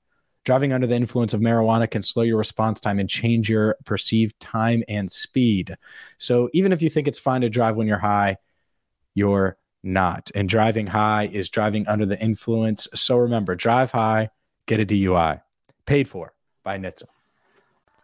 Driving 0.44 0.74
under 0.74 0.88
the 0.88 0.96
influence 0.96 1.34
of 1.34 1.42
marijuana 1.42 1.90
can 1.90 2.04
slow 2.04 2.24
your 2.24 2.38
response 2.38 2.80
time 2.80 3.00
and 3.00 3.10
change 3.10 3.50
your 3.50 3.78
perceived 3.86 4.40
time 4.40 4.84
and 4.88 5.12
speed. 5.12 5.76
So, 6.18 6.50
even 6.54 6.72
if 6.72 6.82
you 6.82 6.90
think 6.90 7.08
it's 7.08 7.20
fine 7.20 7.42
to 7.42 7.50
drive 7.50 7.76
when 7.76 7.88
you're 7.88 7.98
high, 8.00 8.38
you're 9.14 9.58
not. 9.84 10.32
And 10.34 10.50
driving 10.50 10.88
high 10.88 11.30
is 11.32 11.50
driving 11.50 11.88
under 11.88 12.06
the 12.06 12.20
influence. 12.20 12.88
So, 12.96 13.18
remember 13.18 13.56
drive 13.56 13.92
high, 13.92 14.30
get 14.66 14.80
a 14.80 14.86
DUI. 14.86 15.42
Paid 15.86 16.08
for 16.08 16.34
by 16.64 16.78
NHTSA. 16.78 17.15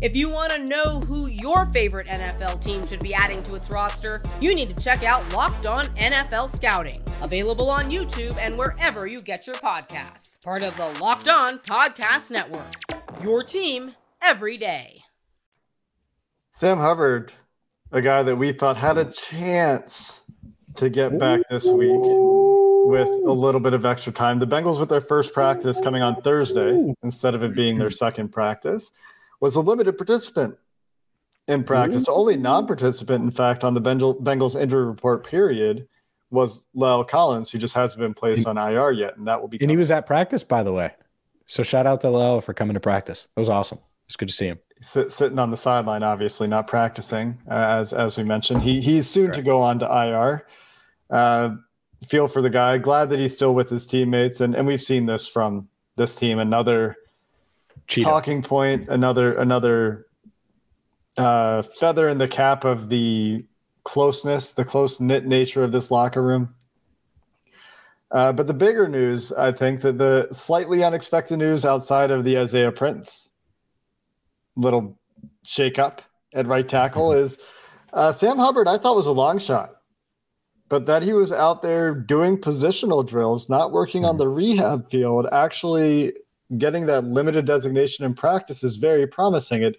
If 0.00 0.16
you 0.16 0.30
want 0.30 0.50
to 0.52 0.64
know 0.64 1.00
who 1.00 1.26
your 1.26 1.66
favorite 1.66 2.06
NFL 2.06 2.64
team 2.64 2.86
should 2.86 3.00
be 3.00 3.12
adding 3.12 3.42
to 3.42 3.54
its 3.54 3.68
roster, 3.68 4.22
you 4.40 4.54
need 4.54 4.74
to 4.74 4.82
check 4.82 5.02
out 5.02 5.30
Locked 5.34 5.66
On 5.66 5.84
NFL 5.88 6.48
Scouting, 6.48 7.02
available 7.20 7.68
on 7.68 7.90
YouTube 7.90 8.34
and 8.38 8.56
wherever 8.56 9.06
you 9.06 9.20
get 9.20 9.46
your 9.46 9.56
podcasts. 9.56 10.42
Part 10.42 10.62
of 10.62 10.74
the 10.78 10.86
Locked 11.02 11.28
On 11.28 11.58
Podcast 11.58 12.30
Network. 12.30 12.72
Your 13.22 13.42
team 13.42 13.94
every 14.22 14.56
day. 14.56 15.02
Sam 16.52 16.78
Hubbard, 16.78 17.34
a 17.92 18.00
guy 18.00 18.22
that 18.22 18.36
we 18.36 18.52
thought 18.52 18.78
had 18.78 18.96
a 18.96 19.04
chance 19.04 20.22
to 20.76 20.88
get 20.88 21.18
back 21.18 21.42
this 21.50 21.66
week 21.66 22.00
with 22.86 23.08
a 23.26 23.32
little 23.32 23.60
bit 23.60 23.74
of 23.74 23.84
extra 23.84 24.14
time. 24.14 24.38
The 24.38 24.46
Bengals 24.46 24.80
with 24.80 24.88
their 24.88 25.02
first 25.02 25.34
practice 25.34 25.78
coming 25.78 26.00
on 26.00 26.22
Thursday 26.22 26.94
instead 27.02 27.34
of 27.34 27.42
it 27.42 27.54
being 27.54 27.76
their 27.76 27.90
second 27.90 28.28
practice 28.32 28.92
was 29.40 29.56
a 29.56 29.60
limited 29.60 29.96
participant 29.96 30.56
in 31.48 31.64
practice. 31.64 32.02
Mm-hmm. 32.02 32.18
Only 32.18 32.36
non-participant, 32.36 33.24
in 33.24 33.30
fact, 33.30 33.64
on 33.64 33.74
the 33.74 33.80
Bengals 33.80 34.60
injury 34.60 34.84
report 34.84 35.26
period 35.26 35.88
was 36.30 36.66
La'el 36.76 37.06
Collins, 37.06 37.50
who 37.50 37.58
just 37.58 37.74
hasn't 37.74 37.98
been 37.98 38.14
placed 38.14 38.46
on 38.46 38.56
IR 38.56 38.92
yet, 38.92 39.16
and 39.16 39.26
that 39.26 39.40
will 39.40 39.48
be. 39.48 39.58
And 39.60 39.70
he 39.70 39.76
was 39.76 39.90
at 39.90 40.06
practice, 40.06 40.44
by 40.44 40.62
the 40.62 40.72
way. 40.72 40.92
So 41.46 41.62
shout 41.62 41.86
out 41.86 42.00
to 42.02 42.06
La'el 42.06 42.42
for 42.42 42.54
coming 42.54 42.74
to 42.74 42.80
practice. 42.80 43.26
It 43.36 43.40
was 43.40 43.48
awesome. 43.48 43.78
It's 44.06 44.16
good 44.16 44.28
to 44.28 44.34
see 44.34 44.46
him. 44.46 44.58
Sit, 44.82 45.12
sitting 45.12 45.38
on 45.38 45.50
the 45.50 45.56
sideline, 45.56 46.02
obviously 46.02 46.46
not 46.46 46.66
practicing, 46.66 47.38
uh, 47.50 47.80
as 47.80 47.92
as 47.92 48.16
we 48.16 48.24
mentioned. 48.24 48.62
He 48.62 48.80
he's 48.80 49.08
soon 49.08 49.30
to 49.32 49.42
go 49.42 49.60
on 49.60 49.78
to 49.80 49.86
IR. 49.86 50.46
Uh, 51.10 51.56
feel 52.06 52.28
for 52.28 52.40
the 52.40 52.48
guy. 52.48 52.78
Glad 52.78 53.10
that 53.10 53.18
he's 53.18 53.34
still 53.34 53.54
with 53.54 53.68
his 53.68 53.86
teammates, 53.86 54.40
and 54.40 54.54
and 54.54 54.66
we've 54.66 54.80
seen 54.80 55.06
this 55.06 55.26
from 55.26 55.68
this 55.96 56.14
team. 56.14 56.38
Another 56.38 56.96
Cheetah. 57.90 58.04
talking 58.04 58.42
point, 58.42 58.88
another 58.88 59.36
another 59.38 60.06
uh, 61.16 61.62
feather 61.62 62.08
in 62.08 62.18
the 62.18 62.28
cap 62.28 62.64
of 62.64 62.88
the 62.88 63.44
closeness, 63.84 64.52
the 64.52 64.64
close 64.64 65.00
knit 65.00 65.26
nature 65.26 65.62
of 65.62 65.72
this 65.72 65.90
locker 65.90 66.22
room. 66.22 66.54
Uh, 68.12 68.32
but 68.32 68.46
the 68.46 68.54
bigger 68.54 68.88
news, 68.88 69.32
I 69.32 69.52
think, 69.52 69.82
that 69.82 69.98
the 69.98 70.28
slightly 70.32 70.82
unexpected 70.82 71.38
news 71.38 71.64
outside 71.64 72.10
of 72.10 72.24
the 72.24 72.38
Isaiah 72.38 72.72
Prince 72.72 73.28
little 74.56 74.98
shakeup 75.46 76.00
at 76.34 76.46
right 76.46 76.68
tackle 76.68 77.10
mm-hmm. 77.10 77.24
is 77.24 77.38
uh, 77.92 78.12
Sam 78.12 78.38
Hubbard. 78.38 78.68
I 78.68 78.78
thought 78.78 78.96
was 78.96 79.06
a 79.06 79.12
long 79.12 79.38
shot, 79.38 79.76
but 80.68 80.86
that 80.86 81.02
he 81.02 81.12
was 81.12 81.32
out 81.32 81.62
there 81.62 81.94
doing 81.94 82.36
positional 82.36 83.06
drills, 83.06 83.48
not 83.48 83.72
working 83.72 84.02
mm-hmm. 84.02 84.10
on 84.10 84.16
the 84.18 84.28
rehab 84.28 84.90
field, 84.90 85.26
actually 85.32 86.12
getting 86.58 86.86
that 86.86 87.04
limited 87.04 87.44
designation 87.44 88.04
in 88.04 88.14
practice 88.14 88.64
is 88.64 88.76
very 88.76 89.06
promising. 89.06 89.62
It 89.62 89.76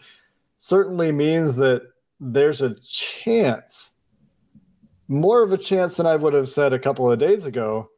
certainly 0.58 1.12
means 1.12 1.56
that 1.58 1.84
there's 2.20 2.62
a 2.62 2.75
chance, 2.82 3.92
more 5.08 5.44
of 5.44 5.51
a 5.51 5.58
chance 5.58 5.98
than 5.98 6.06
I 6.06 6.16
would 6.16 6.34
have 6.34 6.50
said 6.50 6.74
a 6.74 6.80
couple 6.80 7.12
of 7.12 7.20
days 7.20 7.46
ago, 7.46 7.90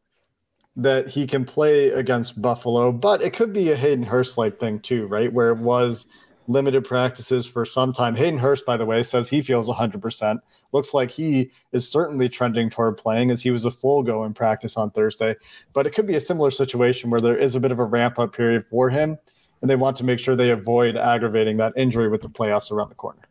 that 0.75 1.07
he 1.07 1.27
can 1.27 1.45
play 1.45 1.89
against 1.89 2.41
Buffalo. 2.41 2.91
But 2.91 3.21
it 3.21 3.33
could 3.33 3.53
be 3.53 3.71
a 3.71 3.75
Hayden 3.75 4.03
Hurst 4.03 4.37
like 4.37 4.59
thing 4.59 4.79
too, 4.79 5.05
right? 5.07 5.31
Where 5.31 5.49
it 5.49 5.59
was 5.59 6.07
limited 6.47 6.83
practices 6.83 7.45
for 7.45 7.65
some 7.65 7.93
time. 7.93 8.15
Hayden 8.15 8.39
Hurst, 8.39 8.65
by 8.65 8.77
the 8.77 8.85
way, 8.85 9.03
says 9.03 9.29
he 9.29 9.41
feels 9.41 9.69
100% 9.69 10.39
looks 10.73 10.93
like 10.93 11.11
he 11.11 11.51
is 11.71 11.87
certainly 11.87 12.27
trending 12.27 12.69
toward 12.69 12.97
playing 12.97 13.31
as 13.31 13.41
he 13.41 13.51
was 13.51 13.65
a 13.65 13.71
full 13.71 14.03
go 14.03 14.23
in 14.25 14.33
practice 14.33 14.75
on 14.75 14.91
Thursday. 14.91 15.35
But 15.73 15.85
it 15.85 15.91
could 15.91 16.07
be 16.07 16.15
a 16.15 16.19
similar 16.19 16.51
situation 16.51 17.09
where 17.09 17.19
there 17.19 17.37
is 17.37 17.55
a 17.55 17.59
bit 17.59 17.71
of 17.71 17.79
a 17.79 17.85
ramp 17.85 18.19
up 18.19 18.33
period 18.33 18.65
for 18.69 18.89
him, 18.89 19.17
and 19.61 19.69
they 19.69 19.75
want 19.75 19.97
to 19.97 20.03
make 20.03 20.19
sure 20.19 20.35
they 20.35 20.49
avoid 20.49 20.97
aggravating 20.97 21.57
that 21.57 21.73
injury 21.75 22.09
with 22.09 22.21
the 22.21 22.29
playoffs 22.29 22.71
around 22.71 22.89
the 22.89 22.95
corner. 22.95 23.21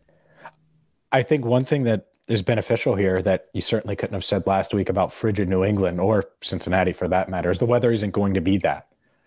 I 1.11 1.23
think 1.23 1.45
one 1.45 1.65
thing 1.65 1.85
that 1.85 2.07
is 2.29 2.43
beneficial 2.43 2.95
here 2.95 3.21
that 3.21 3.49
you 3.53 3.61
certainly 3.61 3.97
couldn't 3.97 4.15
have 4.15 4.25
said 4.25 4.47
last 4.47 4.73
week 4.73 4.89
about 4.89 5.13
frigid 5.13 5.49
New 5.49 5.65
England 5.65 6.01
or 6.01 6.25
Cincinnati 6.41 6.93
for 6.93 7.09
that 7.09 7.29
matter 7.29 7.51
is 7.51 7.59
the 7.59 7.67
weather 7.67 7.93
isn't 7.93 8.13
going 8.13 8.35
to 8.35 8.41
be 8.41 8.59
that. 8.59 8.87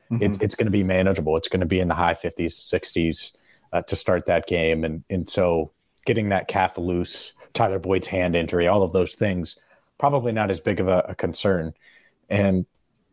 Mm-hmm. 0.09 0.23
It, 0.23 0.41
it's 0.41 0.55
going 0.55 0.65
to 0.65 0.71
be 0.71 0.83
manageable. 0.83 1.35
It's 1.37 1.47
going 1.47 1.59
to 1.59 1.65
be 1.65 1.79
in 1.79 1.87
the 1.87 1.95
high 1.95 2.13
50s, 2.13 2.53
60s 2.53 3.31
uh, 3.73 3.81
to 3.83 3.95
start 3.95 4.25
that 4.27 4.47
game. 4.47 4.83
And, 4.83 5.03
and 5.09 5.29
so 5.29 5.71
getting 6.05 6.29
that 6.29 6.47
calf 6.47 6.77
loose 6.77 7.33
Tyler 7.55 7.79
Boyd's 7.79 8.07
hand 8.07 8.35
injury, 8.35 8.67
all 8.67 8.83
of 8.83 8.93
those 8.93 9.15
things, 9.15 9.55
probably 9.97 10.31
not 10.31 10.51
as 10.51 10.59
big 10.59 10.79
of 10.79 10.87
a, 10.87 11.05
a 11.09 11.15
concern. 11.15 11.73
And 12.29 12.65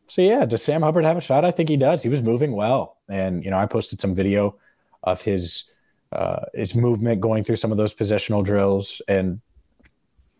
so, 0.08 0.20
yeah, 0.20 0.44
does 0.44 0.62
Sam 0.62 0.82
Hubbard 0.82 1.04
have 1.04 1.16
a 1.16 1.22
shot? 1.22 1.44
I 1.44 1.50
think 1.50 1.68
he 1.68 1.76
does. 1.76 2.02
He 2.02 2.08
was 2.10 2.22
moving 2.22 2.52
well, 2.52 2.98
and 3.08 3.42
you 3.44 3.50
know, 3.50 3.56
I 3.56 3.66
posted 3.66 4.00
some 4.00 4.14
video 4.14 4.58
of 5.02 5.22
his 5.22 5.64
uh, 6.12 6.44
his 6.52 6.74
movement 6.74 7.20
going 7.20 7.44
through 7.44 7.56
some 7.56 7.72
of 7.72 7.78
those 7.78 7.94
positional 7.94 8.44
drills 8.44 9.00
and 9.08 9.40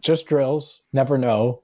just 0.03 0.27
drills. 0.27 0.83
Never 0.93 1.17
know. 1.17 1.63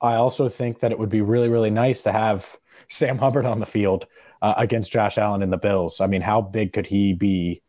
I 0.00 0.14
also 0.14 0.48
think 0.48 0.80
that 0.80 0.92
it 0.92 0.98
would 0.98 1.08
be 1.08 1.22
really, 1.22 1.48
really 1.48 1.70
nice 1.70 2.02
to 2.02 2.12
have 2.12 2.56
Sam 2.88 3.18
Hubbard 3.18 3.46
on 3.46 3.58
the 3.58 3.66
field 3.66 4.06
uh, 4.42 4.54
against 4.56 4.92
Josh 4.92 5.18
Allen 5.18 5.42
in 5.42 5.50
the 5.50 5.56
Bills. 5.56 6.00
I 6.00 6.06
mean, 6.06 6.22
how 6.22 6.40
big 6.40 6.72
could 6.72 6.86
he 6.86 7.14
be 7.14 7.62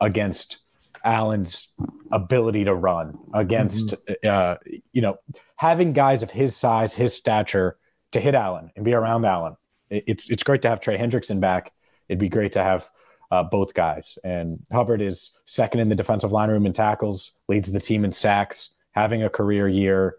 against 0.00 0.58
Allen's 1.04 1.68
ability 2.12 2.64
to 2.64 2.74
run 2.74 3.18
against, 3.34 3.94
mm-hmm. 4.06 4.28
uh, 4.28 4.56
you 4.92 5.02
know, 5.02 5.16
having 5.56 5.92
guys 5.92 6.22
of 6.22 6.30
his 6.30 6.56
size, 6.56 6.94
his 6.94 7.14
stature 7.14 7.78
to 8.12 8.20
hit 8.20 8.34
Allen 8.34 8.70
and 8.76 8.84
be 8.84 8.92
around 8.92 9.24
Allen. 9.24 9.56
It's 9.90 10.30
it's 10.30 10.42
great 10.42 10.62
to 10.62 10.68
have 10.68 10.80
Trey 10.80 10.96
Hendrickson 10.96 11.40
back. 11.40 11.72
It'd 12.08 12.18
be 12.18 12.28
great 12.28 12.52
to 12.52 12.62
have 12.62 12.88
uh, 13.30 13.42
both 13.42 13.74
guys. 13.74 14.18
And 14.24 14.64
Hubbard 14.72 15.00
is 15.00 15.32
second 15.44 15.80
in 15.80 15.88
the 15.88 15.94
defensive 15.94 16.32
line 16.32 16.50
room 16.50 16.66
in 16.66 16.72
tackles, 16.72 17.32
leads 17.48 17.70
the 17.70 17.80
team 17.80 18.04
in 18.04 18.12
sacks. 18.12 18.70
Having 18.92 19.22
a 19.22 19.30
career 19.30 19.68
year 19.68 20.16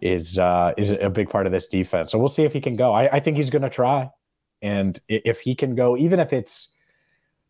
is 0.00 0.38
uh, 0.38 0.72
is 0.76 0.90
a 0.90 1.10
big 1.10 1.28
part 1.28 1.46
of 1.46 1.52
this 1.52 1.68
defense. 1.68 2.12
So 2.12 2.18
we'll 2.18 2.28
see 2.28 2.44
if 2.44 2.52
he 2.52 2.60
can 2.60 2.76
go. 2.76 2.92
I, 2.92 3.16
I 3.16 3.20
think 3.20 3.36
he's 3.36 3.50
going 3.50 3.62
to 3.62 3.70
try, 3.70 4.10
and 4.62 4.98
if 5.08 5.40
he 5.40 5.54
can 5.54 5.74
go, 5.74 5.96
even 5.96 6.20
if 6.20 6.32
it's 6.32 6.68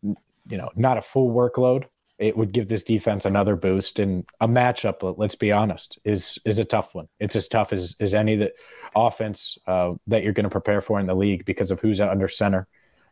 you 0.03 0.57
know 0.57 0.69
not 0.75 0.97
a 0.97 1.01
full 1.01 1.31
workload, 1.31 1.85
it 2.19 2.37
would 2.37 2.51
give 2.51 2.67
this 2.67 2.83
defense 2.83 3.25
another 3.25 3.55
boost. 3.55 3.97
And 3.97 4.25
a 4.41 4.47
matchup, 4.47 5.17
let's 5.17 5.35
be 5.35 5.51
honest, 5.51 5.97
is 6.03 6.37
is 6.45 6.59
a 6.59 6.65
tough 6.65 6.93
one. 6.93 7.07
It's 7.19 7.35
as 7.35 7.47
tough 7.47 7.73
as 7.73 7.95
as 7.99 8.13
any 8.13 8.35
that 8.35 8.53
offense 8.95 9.57
uh, 9.67 9.93
that 10.07 10.23
you're 10.23 10.33
going 10.33 10.43
to 10.43 10.49
prepare 10.49 10.81
for 10.81 10.99
in 10.99 11.07
the 11.07 11.15
league 11.15 11.45
because 11.45 11.71
of 11.71 11.79
who's 11.79 12.01
under 12.01 12.27
center 12.27 12.67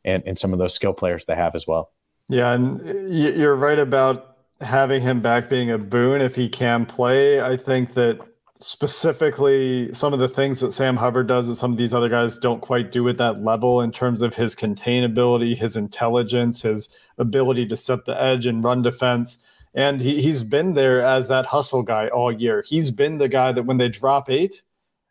and 0.05 0.23
and 0.25 0.37
some 0.37 0.53
of 0.53 0.59
those 0.59 0.73
skill 0.73 0.93
players 0.93 1.25
they 1.25 1.35
have 1.35 1.55
as 1.55 1.65
well. 1.65 1.91
Yeah, 2.29 2.53
and 2.53 3.13
you're 3.13 3.55
right 3.55 3.79
about 3.79 4.37
having 4.59 5.01
him 5.01 5.21
back 5.21 5.49
being 5.49 5.71
a 5.71 5.77
boon 5.77 6.21
if 6.21 6.35
he 6.35 6.49
can 6.49 6.85
play. 6.85 7.39
I 7.39 7.55
think 7.55 7.93
that 7.93 8.19
specifically 8.59 9.93
some 9.93 10.13
of 10.13 10.19
the 10.19 10.29
things 10.29 10.59
that 10.61 10.71
Sam 10.71 10.97
Hubbard 10.97 11.27
does 11.27 11.47
that 11.47 11.55
some 11.55 11.71
of 11.71 11.77
these 11.77 11.93
other 11.93 12.09
guys 12.09 12.37
don't 12.37 12.61
quite 12.61 12.91
do 12.91 13.07
at 13.07 13.17
that 13.17 13.41
level 13.41 13.81
in 13.81 13.91
terms 13.91 14.21
of 14.21 14.35
his 14.35 14.55
containability, 14.55 15.55
his 15.55 15.77
intelligence, 15.77 16.61
his 16.61 16.89
ability 17.17 17.67
to 17.67 17.75
set 17.75 18.05
the 18.05 18.19
edge 18.21 18.45
and 18.45 18.63
run 18.63 18.81
defense. 18.81 19.37
And 19.73 20.01
he, 20.01 20.21
he's 20.21 20.43
been 20.43 20.73
there 20.73 21.01
as 21.01 21.27
that 21.27 21.45
hustle 21.45 21.83
guy 21.83 22.07
all 22.07 22.31
year. 22.31 22.63
He's 22.65 22.89
been 22.89 23.19
the 23.19 23.29
guy 23.29 23.51
that 23.51 23.63
when 23.63 23.77
they 23.77 23.89
drop 23.89 24.29
eight 24.29 24.63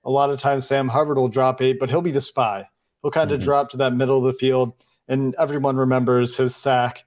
A 0.04 0.10
lot 0.10 0.30
of 0.30 0.40
times 0.40 0.66
Sam 0.66 0.88
Hubbard 0.88 1.16
will 1.16 1.28
drop 1.28 1.62
eight, 1.62 1.78
but 1.78 1.88
he'll 1.88 2.02
be 2.02 2.10
the 2.10 2.20
spy. 2.20 2.68
He'll 3.02 3.10
kind 3.10 3.30
of 3.30 3.38
mm-hmm. 3.38 3.44
drop 3.44 3.70
to 3.70 3.76
that 3.76 3.94
middle 3.94 4.18
of 4.18 4.24
the 4.24 4.38
field, 4.38 4.72
and 5.08 5.34
everyone 5.38 5.76
remembers 5.76 6.36
his 6.36 6.56
sack 6.56 7.04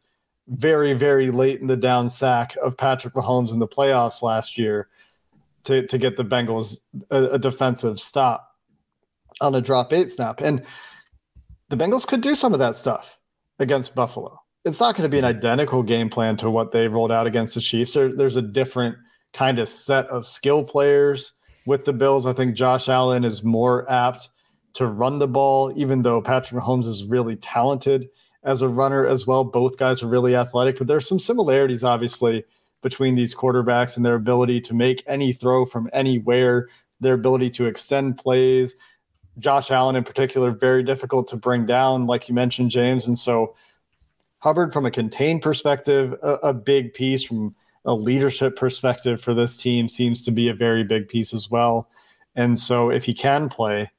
very, 0.47 0.93
very 0.93 1.31
late 1.31 1.59
in 1.59 1.67
the 1.67 1.77
down 1.77 2.09
sack 2.09 2.55
of 2.63 2.77
Patrick 2.77 3.13
Mahomes 3.13 3.51
in 3.51 3.59
the 3.59 3.67
playoffs 3.67 4.23
last 4.23 4.57
year 4.57 4.87
to, 5.65 5.85
to 5.87 5.97
get 5.97 6.17
the 6.17 6.25
Bengals 6.25 6.79
a, 7.11 7.25
a 7.25 7.39
defensive 7.39 7.99
stop 7.99 8.49
on 9.41 9.55
a 9.55 9.61
drop 9.61 9.93
eight 9.93 10.11
snap. 10.11 10.41
And 10.41 10.63
the 11.69 11.77
Bengals 11.77 12.07
could 12.07 12.21
do 12.21 12.35
some 12.35 12.53
of 12.53 12.59
that 12.59 12.75
stuff 12.75 13.17
against 13.59 13.95
Buffalo. 13.95 14.39
It's 14.65 14.79
not 14.79 14.95
going 14.95 15.03
to 15.03 15.09
be 15.09 15.19
an 15.19 15.25
identical 15.25 15.83
game 15.83 16.09
plan 16.09 16.35
to 16.37 16.49
what 16.49 16.71
they 16.71 16.87
rolled 16.87 17.11
out 17.11 17.27
against 17.27 17.55
the 17.55 17.61
Chiefs. 17.61 17.93
There, 17.93 18.13
there's 18.13 18.35
a 18.35 18.41
different 18.41 18.97
kind 19.33 19.59
of 19.59 19.69
set 19.69 20.07
of 20.07 20.25
skill 20.25 20.63
players 20.63 21.33
with 21.65 21.85
the 21.85 21.93
Bills. 21.93 22.25
I 22.25 22.33
think 22.33 22.55
Josh 22.55 22.89
Allen 22.89 23.23
is 23.23 23.43
more 23.43 23.89
apt 23.89 24.29
to 24.73 24.87
run 24.87 25.19
the 25.19 25.27
ball, 25.27 25.71
even 25.75 26.01
though 26.01 26.21
Patrick 26.21 26.61
Mahomes 26.61 26.87
is 26.87 27.05
really 27.05 27.35
talented 27.37 28.09
as 28.43 28.61
a 28.61 28.67
runner 28.69 29.05
as 29.05 29.27
well. 29.27 29.43
Both 29.43 29.77
guys 29.77 30.01
are 30.03 30.07
really 30.07 30.35
athletic, 30.35 30.77
but 30.77 30.87
there's 30.87 31.07
some 31.07 31.19
similarities, 31.19 31.83
obviously, 31.83 32.43
between 32.81 33.15
these 33.15 33.35
quarterbacks 33.35 33.97
and 33.97 34.05
their 34.05 34.15
ability 34.15 34.61
to 34.61 34.73
make 34.73 35.03
any 35.07 35.33
throw 35.33 35.65
from 35.65 35.89
anywhere, 35.93 36.69
their 36.99 37.13
ability 37.13 37.49
to 37.51 37.65
extend 37.65 38.17
plays. 38.17 38.75
Josh 39.37 39.71
Allen, 39.71 39.95
in 39.95 40.03
particular, 40.03 40.51
very 40.51 40.83
difficult 40.83 41.27
to 41.29 41.37
bring 41.37 41.65
down, 41.65 42.07
like 42.07 42.27
you 42.27 42.35
mentioned, 42.35 42.71
James. 42.71 43.07
And 43.07 43.17
so, 43.17 43.55
Hubbard, 44.39 44.73
from 44.73 44.85
a 44.85 44.91
contained 44.91 45.41
perspective, 45.41 46.13
a, 46.21 46.33
a 46.35 46.53
big 46.53 46.93
piece 46.93 47.23
from 47.23 47.55
a 47.85 47.93
leadership 47.93 48.55
perspective 48.55 49.21
for 49.21 49.33
this 49.33 49.55
team 49.55 49.87
seems 49.87 50.23
to 50.25 50.31
be 50.31 50.49
a 50.49 50.53
very 50.53 50.83
big 50.83 51.07
piece 51.07 51.33
as 51.33 51.49
well. 51.49 51.89
And 52.35 52.57
so, 52.57 52.89
if 52.89 53.05
he 53.05 53.13
can 53.13 53.49
play, 53.49 53.89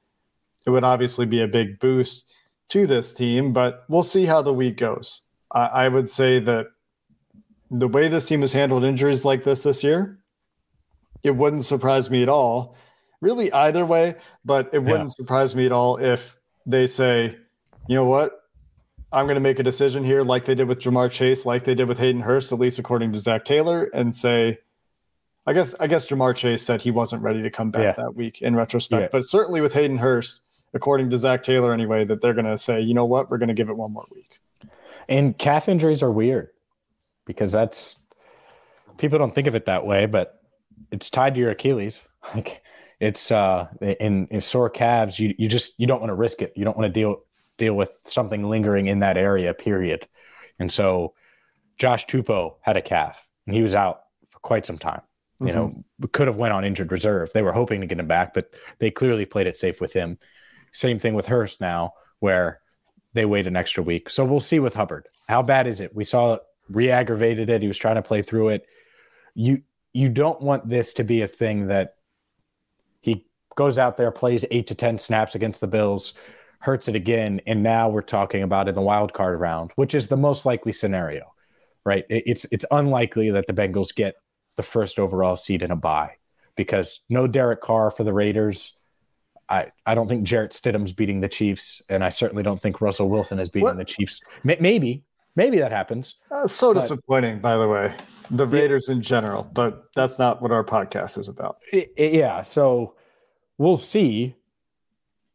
it 0.67 0.71
would 0.71 0.85
obviously 0.85 1.27
be 1.27 1.41
a 1.41 1.49
big 1.49 1.79
boost 1.81 2.25
to 2.71 2.87
this 2.87 3.13
team, 3.13 3.53
but 3.53 3.85
we'll 3.89 4.03
see 4.03 4.25
how 4.25 4.43
the 4.43 4.53
week 4.53 4.77
goes. 4.77 5.23
I, 5.53 5.67
I 5.67 5.89
would 5.89 6.09
say 6.09 6.39
that 6.41 6.67
the 7.71 7.89
way 7.89 8.09
this 8.09 8.27
team 8.27 8.41
has 8.41 8.53
handled 8.53 8.85
injuries 8.85 9.25
like 9.25 9.45
this 9.45 9.63
this 9.63 9.85
year, 9.85 10.19
it 11.23 11.33
wouldn't 11.33 11.65
surprise 11.65 12.11
me 12.11 12.23
at 12.23 12.29
all, 12.29 12.77
really 13.21 13.53
either 13.53 13.87
way. 13.87 14.17
But 14.45 14.71
it 14.73 14.81
wouldn't 14.81 15.13
surprise 15.13 15.55
me 15.55 15.67
at 15.67 15.73
all 15.73 15.97
if 15.99 16.37
they 16.67 16.87
say, 16.87 17.37
you 17.89 17.95
know 17.95 18.05
what, 18.05 18.41
I'm 19.13 19.27
going 19.27 19.37
to 19.37 19.41
make 19.41 19.59
a 19.59 19.63
decision 19.63 20.05
here, 20.05 20.23
like 20.23 20.45
they 20.45 20.55
did 20.55 20.69
with 20.69 20.81
Ja'Marr 20.81 21.11
Chase, 21.11 21.45
like 21.45 21.65
they 21.65 21.75
did 21.75 21.89
with 21.89 21.99
Hayden 21.99 22.21
Hurst, 22.21 22.53
at 22.53 22.59
least 22.59 22.79
according 22.79 23.13
to 23.13 23.19
Zac 23.19 23.45
Taylor, 23.45 23.91
and 23.93 24.15
say, 24.15 24.59
I 25.47 25.53
guess 25.53 25.75
I 25.81 25.87
guess 25.87 26.07
Ja'Marr 26.07 26.37
Chase 26.37 26.63
said 26.63 26.83
he 26.83 26.91
wasn't 26.91 27.23
ready 27.23 27.43
to 27.43 27.51
come 27.51 27.71
back 27.71 27.97
yeah. 27.97 28.05
that 28.05 28.15
week 28.15 28.43
in 28.43 28.55
retrospect, 28.55 29.03
yeah. 29.03 29.09
but 29.11 29.25
certainly 29.25 29.61
with 29.61 29.73
Hayden 29.73 29.99
Hurst, 29.99 30.43
according 30.75 31.11
to 31.11 31.19
Zac 31.19 31.43
Taylor 31.43 31.73
anyway, 31.73 32.05
that 32.05 32.21
they're 32.21 32.35
going 32.35 32.47
to 32.47 32.59
say, 32.59 32.81
you 32.81 32.95
know 32.95 33.07
what, 33.07 33.31
we're 33.31 33.39
going 33.39 33.49
to 33.49 33.55
give 33.55 33.69
it 33.69 33.77
one 33.77 33.93
more 33.93 34.07
week. 34.15 34.39
And 35.09 35.37
calf 35.37 35.69
injuries 35.69 36.03
are 36.03 36.13
weird 36.13 36.51
because 37.27 37.53
that's 37.53 37.97
people 38.99 39.19
don't 39.19 39.35
think 39.35 39.47
of 39.47 39.55
it 39.55 39.67
that 39.67 39.87
way, 39.87 40.07
but 40.07 40.41
it's 40.91 41.11
tied 41.11 41.35
to 41.35 41.41
your 41.41 41.51
Achilles. 41.51 42.03
Like 42.35 42.63
it's 43.01 43.33
uh 43.33 43.69
in, 43.81 44.27
in 44.31 44.43
sore 44.43 44.69
calves, 44.69 45.19
you 45.19 45.35
you 45.39 45.49
just 45.49 45.73
you 45.81 45.87
don't 45.87 46.01
want 46.01 46.11
to 46.11 46.15
risk 46.15 46.43
it. 46.43 46.53
You 46.55 46.67
don't 46.67 46.77
want 46.77 46.87
to 46.87 47.01
deal 47.01 47.23
deal 47.61 47.75
with 47.75 47.93
something 48.05 48.49
lingering 48.51 48.89
in 48.89 48.99
that 48.99 49.17
area. 49.17 49.55
Period. 49.55 50.09
And 50.59 50.73
so, 50.73 51.15
Josh 51.79 52.07
Tupou 52.07 52.57
had 52.61 52.77
a 52.77 52.83
calf, 52.83 53.27
and 53.47 53.55
he 53.55 53.63
was 53.63 53.75
out 53.75 54.03
for 54.31 54.41
quite 54.41 54.67
some 54.67 54.79
time. 54.79 55.03
You 55.41 55.47
mm-hmm. 55.47 55.57
know, 55.57 56.09
could 56.13 56.27
have 56.27 56.37
went 56.37 56.53
on 56.53 56.65
injured 56.65 56.93
reserve. 56.93 57.31
They 57.33 57.43
were 57.43 57.53
hoping 57.53 57.81
to 57.81 57.87
get 57.87 57.99
him 58.01 58.09
back, 58.09 58.35
but 58.35 58.55
they 58.79 58.91
clearly 58.91 59.25
played 59.25 59.47
it 59.47 59.57
safe 59.57 59.81
with 59.81 59.93
him. 59.93 60.19
Same 60.73 60.99
thing 60.99 61.15
with 61.15 61.27
Hurst 61.27 61.61
now, 61.61 61.95
where 62.19 62.61
they 63.15 63.25
wait 63.25 63.47
an 63.47 63.57
extra 63.57 63.83
week. 63.83 64.11
So 64.11 64.25
we'll 64.25 64.41
see 64.41 64.59
with 64.59 64.75
Hubbard. 64.75 65.09
How 65.29 65.43
bad 65.43 65.67
is 65.67 65.81
it? 65.81 65.95
We 65.95 66.05
saw 66.05 66.39
re-aggravated 66.71 67.51
it. 67.51 67.63
He 67.63 67.69
was 67.69 67.79
trying 67.79 67.97
to 67.97 68.03
play 68.03 68.23
through 68.23 68.49
it. 68.49 68.67
You 69.35 69.63
you 69.93 70.09
don't 70.09 70.41
want 70.41 70.69
this 70.69 70.93
to 70.95 71.05
be 71.05 71.23
a 71.23 71.27
thing 71.27 71.67
that 71.67 71.97
he 73.01 73.27
goes 73.57 73.79
out 73.79 73.97
there, 73.97 74.11
plays 74.11 74.45
eight 74.51 74.69
to 74.69 74.75
ten 74.75 74.99
snaps 74.99 75.35
against 75.35 75.61
the 75.61 75.67
Bills, 75.67 76.15
hurts 76.61 76.89
it 76.89 76.95
again, 76.95 77.41
and 77.47 77.63
now 77.63 77.89
we're 77.89 78.03
talking 78.03 78.43
about 78.43 78.69
in 78.69 78.75
the 78.75 78.83
wild 78.83 79.13
card 79.13 79.41
round, 79.41 79.73
which 79.77 79.95
is 79.95 80.09
the 80.09 80.17
most 80.17 80.47
likely 80.47 80.73
scenario, 80.73 81.33
right? 81.85 82.05
It's 82.09 82.47
it's 82.53 82.67
unlikely 82.71 83.31
that 83.31 83.47
the 83.47 83.55
Bengals 83.55 83.95
get 83.95 84.15
the 84.57 84.63
first 84.63 84.99
overall 84.99 85.37
seed 85.37 85.63
in 85.63 85.71
a 85.71 85.77
bye 85.77 86.13
because 86.57 87.01
no 87.09 87.27
Derek 87.27 87.61
Carr 87.61 87.91
for 87.91 88.05
the 88.05 88.13
Raiders. 88.13 88.75
I, 89.49 89.73
I 89.85 89.97
don't 89.97 90.07
think 90.07 90.23
Jarrett 90.23 90.53
Stidham's 90.53 90.93
beating 90.93 91.21
the 91.21 91.29
Chiefs, 91.29 91.83
and 91.89 92.05
I 92.05 92.11
certainly 92.11 92.45
don't 92.45 92.61
think 92.61 92.81
Russell 92.81 93.09
Wilson 93.09 93.41
is 93.41 93.51
beating 93.51 93.65
what? 93.65 93.79
the 93.79 93.85
Chiefs. 93.85 94.21
Maybe, 94.45 95.03
maybe 95.37 95.59
that 95.59 95.73
happens. 95.73 96.17
That's 96.31 96.55
so 96.55 96.75
but, 96.75 96.81
disappointing, 96.81 97.41
by 97.41 97.57
the 97.57 97.69
way. 97.69 97.95
The 98.31 98.47
Raiders 98.47 98.89
in 98.89 99.03
general, 99.03 99.43
but 99.43 99.85
that's 99.95 100.19
not 100.19 100.41
what 100.41 100.53
our 100.53 100.65
podcast 100.65 101.19
is 101.19 101.29
about. 101.29 101.59
It, 101.73 101.93
it, 101.97 102.13
yeah, 102.13 102.43
so 102.43 102.95
we'll 103.59 103.77
see, 103.77 104.37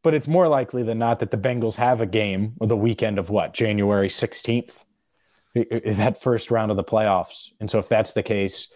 but 0.02 0.14
it's 0.14 0.28
more 0.28 0.48
likely 0.48 0.82
than 0.84 0.98
not 0.98 1.20
that 1.20 1.32
the 1.32 1.38
Bengals 1.38 1.76
have 1.76 2.00
a 2.00 2.06
game 2.06 2.54
or 2.60 2.68
the 2.68 2.78
weekend 2.78 3.20
of 3.20 3.30
what 3.30 3.54
January 3.54 4.10
sixteenth, 4.10 4.86
that 5.54 6.22
first 6.22 6.52
round 6.52 6.72
of 6.72 6.78
the 6.78 6.84
playoffs. 6.84 7.50
And 7.60 7.70
so 7.70 7.80
if 7.80 7.90
that's 7.90 8.14
the 8.14 8.24
case, 8.24 8.70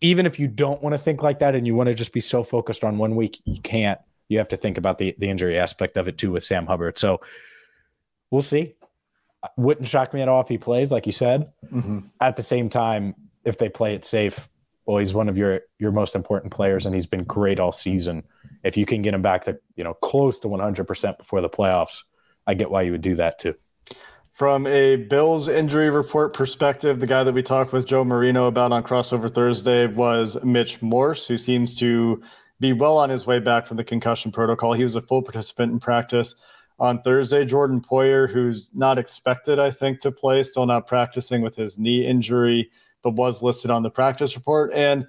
even 0.00 0.24
if 0.24 0.38
you 0.38 0.48
don't 0.48 0.82
want 0.82 0.94
to 0.94 0.98
think 0.98 1.22
like 1.22 1.40
that 1.40 1.54
and 1.54 1.66
you 1.66 1.74
want 1.74 1.88
to 1.88 1.94
just 1.94 2.12
be 2.12 2.20
so 2.20 2.42
focused 2.42 2.84
on 2.84 2.96
one 2.96 3.14
week, 3.14 3.40
you 3.44 3.60
can't 3.60 4.00
you 4.28 4.38
have 4.38 4.48
to 4.48 4.56
think 4.56 4.78
about 4.78 4.96
the 4.96 5.14
the 5.18 5.28
injury 5.28 5.58
aspect 5.58 5.98
of 5.98 6.08
it 6.08 6.16
too 6.16 6.32
with 6.32 6.44
Sam 6.44 6.66
Hubbard. 6.66 6.98
So 6.98 7.20
we'll 8.30 8.42
see. 8.42 8.74
Wouldn't 9.56 9.86
shock 9.86 10.12
me 10.14 10.22
at 10.22 10.28
all 10.28 10.40
if 10.40 10.48
he 10.48 10.58
plays, 10.58 10.92
like 10.92 11.06
you 11.06 11.12
said. 11.12 11.50
Mm-hmm. 11.72 12.00
At 12.20 12.36
the 12.36 12.42
same 12.42 12.68
time, 12.68 13.14
if 13.44 13.58
they 13.58 13.68
play 13.68 13.94
it 13.94 14.04
safe, 14.04 14.48
well, 14.86 14.98
he's 14.98 15.14
one 15.14 15.28
of 15.28 15.36
your 15.36 15.60
your 15.78 15.92
most 15.92 16.14
important 16.14 16.52
players, 16.52 16.86
and 16.86 16.94
he's 16.94 17.06
been 17.06 17.24
great 17.24 17.58
all 17.58 17.72
season. 17.72 18.22
If 18.62 18.76
you 18.76 18.86
can 18.86 19.02
get 19.02 19.14
him 19.14 19.22
back 19.22 19.44
to 19.44 19.58
you 19.74 19.84
know 19.84 19.94
close 19.94 20.40
to 20.40 20.48
100 20.48 20.84
percent 20.84 21.18
before 21.18 21.40
the 21.40 21.50
playoffs, 21.50 22.02
I 22.46 22.54
get 22.54 22.70
why 22.70 22.82
you 22.82 22.92
would 22.92 23.02
do 23.02 23.16
that 23.16 23.38
too. 23.38 23.54
From 24.32 24.66
a 24.66 24.96
Bills 24.96 25.48
injury 25.48 25.88
report 25.88 26.34
perspective, 26.34 27.00
the 27.00 27.06
guy 27.06 27.24
that 27.24 27.32
we 27.32 27.42
talked 27.42 27.72
with 27.72 27.86
Joe 27.86 28.04
Marino 28.04 28.46
about 28.46 28.70
on 28.70 28.82
Crossover 28.82 29.32
Thursday 29.32 29.86
was 29.86 30.36
Mitch 30.44 30.82
Morse, 30.82 31.26
who 31.26 31.38
seems 31.38 31.74
to 31.78 32.22
be 32.60 32.74
well 32.74 32.98
on 32.98 33.08
his 33.08 33.26
way 33.26 33.38
back 33.38 33.66
from 33.66 33.78
the 33.78 33.84
concussion 33.84 34.30
protocol. 34.30 34.74
He 34.74 34.82
was 34.82 34.94
a 34.94 35.00
full 35.00 35.22
participant 35.22 35.72
in 35.72 35.80
practice 35.80 36.36
on 36.78 37.02
Thursday. 37.02 37.44
Jordan 37.44 37.80
Poyer, 37.80 38.30
who's 38.30 38.68
not 38.74 38.98
expected, 38.98 39.58
I 39.58 39.70
think, 39.70 40.00
to 40.00 40.12
play, 40.12 40.42
still 40.42 40.66
not 40.66 40.86
practicing 40.86 41.42
with 41.42 41.56
his 41.56 41.78
knee 41.78 42.06
injury, 42.06 42.70
but 43.02 43.14
was 43.14 43.42
listed 43.42 43.70
on 43.70 43.82
the 43.82 43.90
practice 43.90 44.36
report. 44.36 44.72
And 44.74 45.06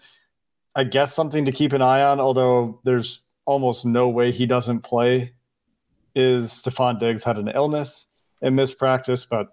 I 0.76 0.84
guess 0.84 1.14
something 1.14 1.46
to 1.46 1.52
keep 1.52 1.74
an 1.74 1.82
eye 1.82 2.04
on, 2.04 2.20
although 2.20 2.80
there's 2.84 3.22
almost 3.46 3.86
no 3.86 4.10
way 4.10 4.32
he 4.32 4.46
doesn't 4.46 4.82
play, 4.82 5.34
is 6.16 6.52
Stefon 6.52 7.00
Diggs 7.00 7.24
had 7.24 7.38
an 7.38 7.50
illness 7.50 8.08
and 8.42 8.56
missed 8.56 8.78
practice, 8.78 9.26
but 9.26 9.50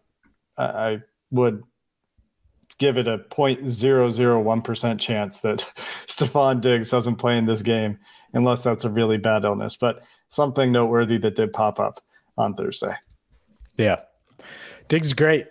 I 0.57 1.01
would 1.31 1.63
give 2.79 2.97
it 2.97 3.09
a 3.09 3.19
0.001% 3.19 5.01
chance 5.01 5.41
that 5.41 5.73
Stefon 6.07 6.61
Diggs 6.61 6.91
doesn't 6.91 7.17
play 7.17 7.39
in 7.39 7.47
this 7.47 7.63
game 7.63 7.99
unless 8.33 8.63
that's 8.63 8.85
a 8.85 8.91
really 8.91 9.19
bad 9.19 9.45
illness. 9.45 9.77
But 9.77 10.03
something 10.29 10.73
noteworthy 10.73 11.19
that 11.19 11.37
did 11.37 11.53
pop 11.53 11.79
up 11.79 12.04
on 12.37 12.55
Thursday. 12.55 12.95
Yeah. 13.77 14.01
Diggs 14.89 15.09
is 15.09 15.15
great. 15.15 15.47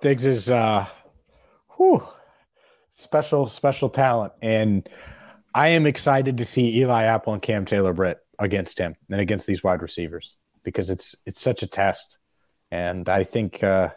Diggs 0.00 0.26
is 0.26 0.50
uh 0.50 0.86
whew, 1.76 2.06
special, 2.90 3.46
special 3.46 3.88
talent. 3.88 4.32
And 4.42 4.88
I 5.54 5.68
am 5.68 5.86
excited 5.86 6.38
to 6.38 6.44
see 6.44 6.78
Eli 6.80 7.04
Apple 7.04 7.32
and 7.32 7.42
Cam 7.42 7.64
Taylor 7.64 7.92
Britt 7.92 8.18
against 8.38 8.78
him 8.78 8.96
and 9.10 9.20
against 9.20 9.46
these 9.46 9.62
wide 9.62 9.82
receivers 9.82 10.36
because 10.62 10.90
it's 10.90 11.14
it's 11.26 11.40
such 11.40 11.62
a 11.62 11.66
test. 11.66 12.18
And 12.70 13.08
I 13.08 13.24
think 13.24 13.62
uh 13.62 13.90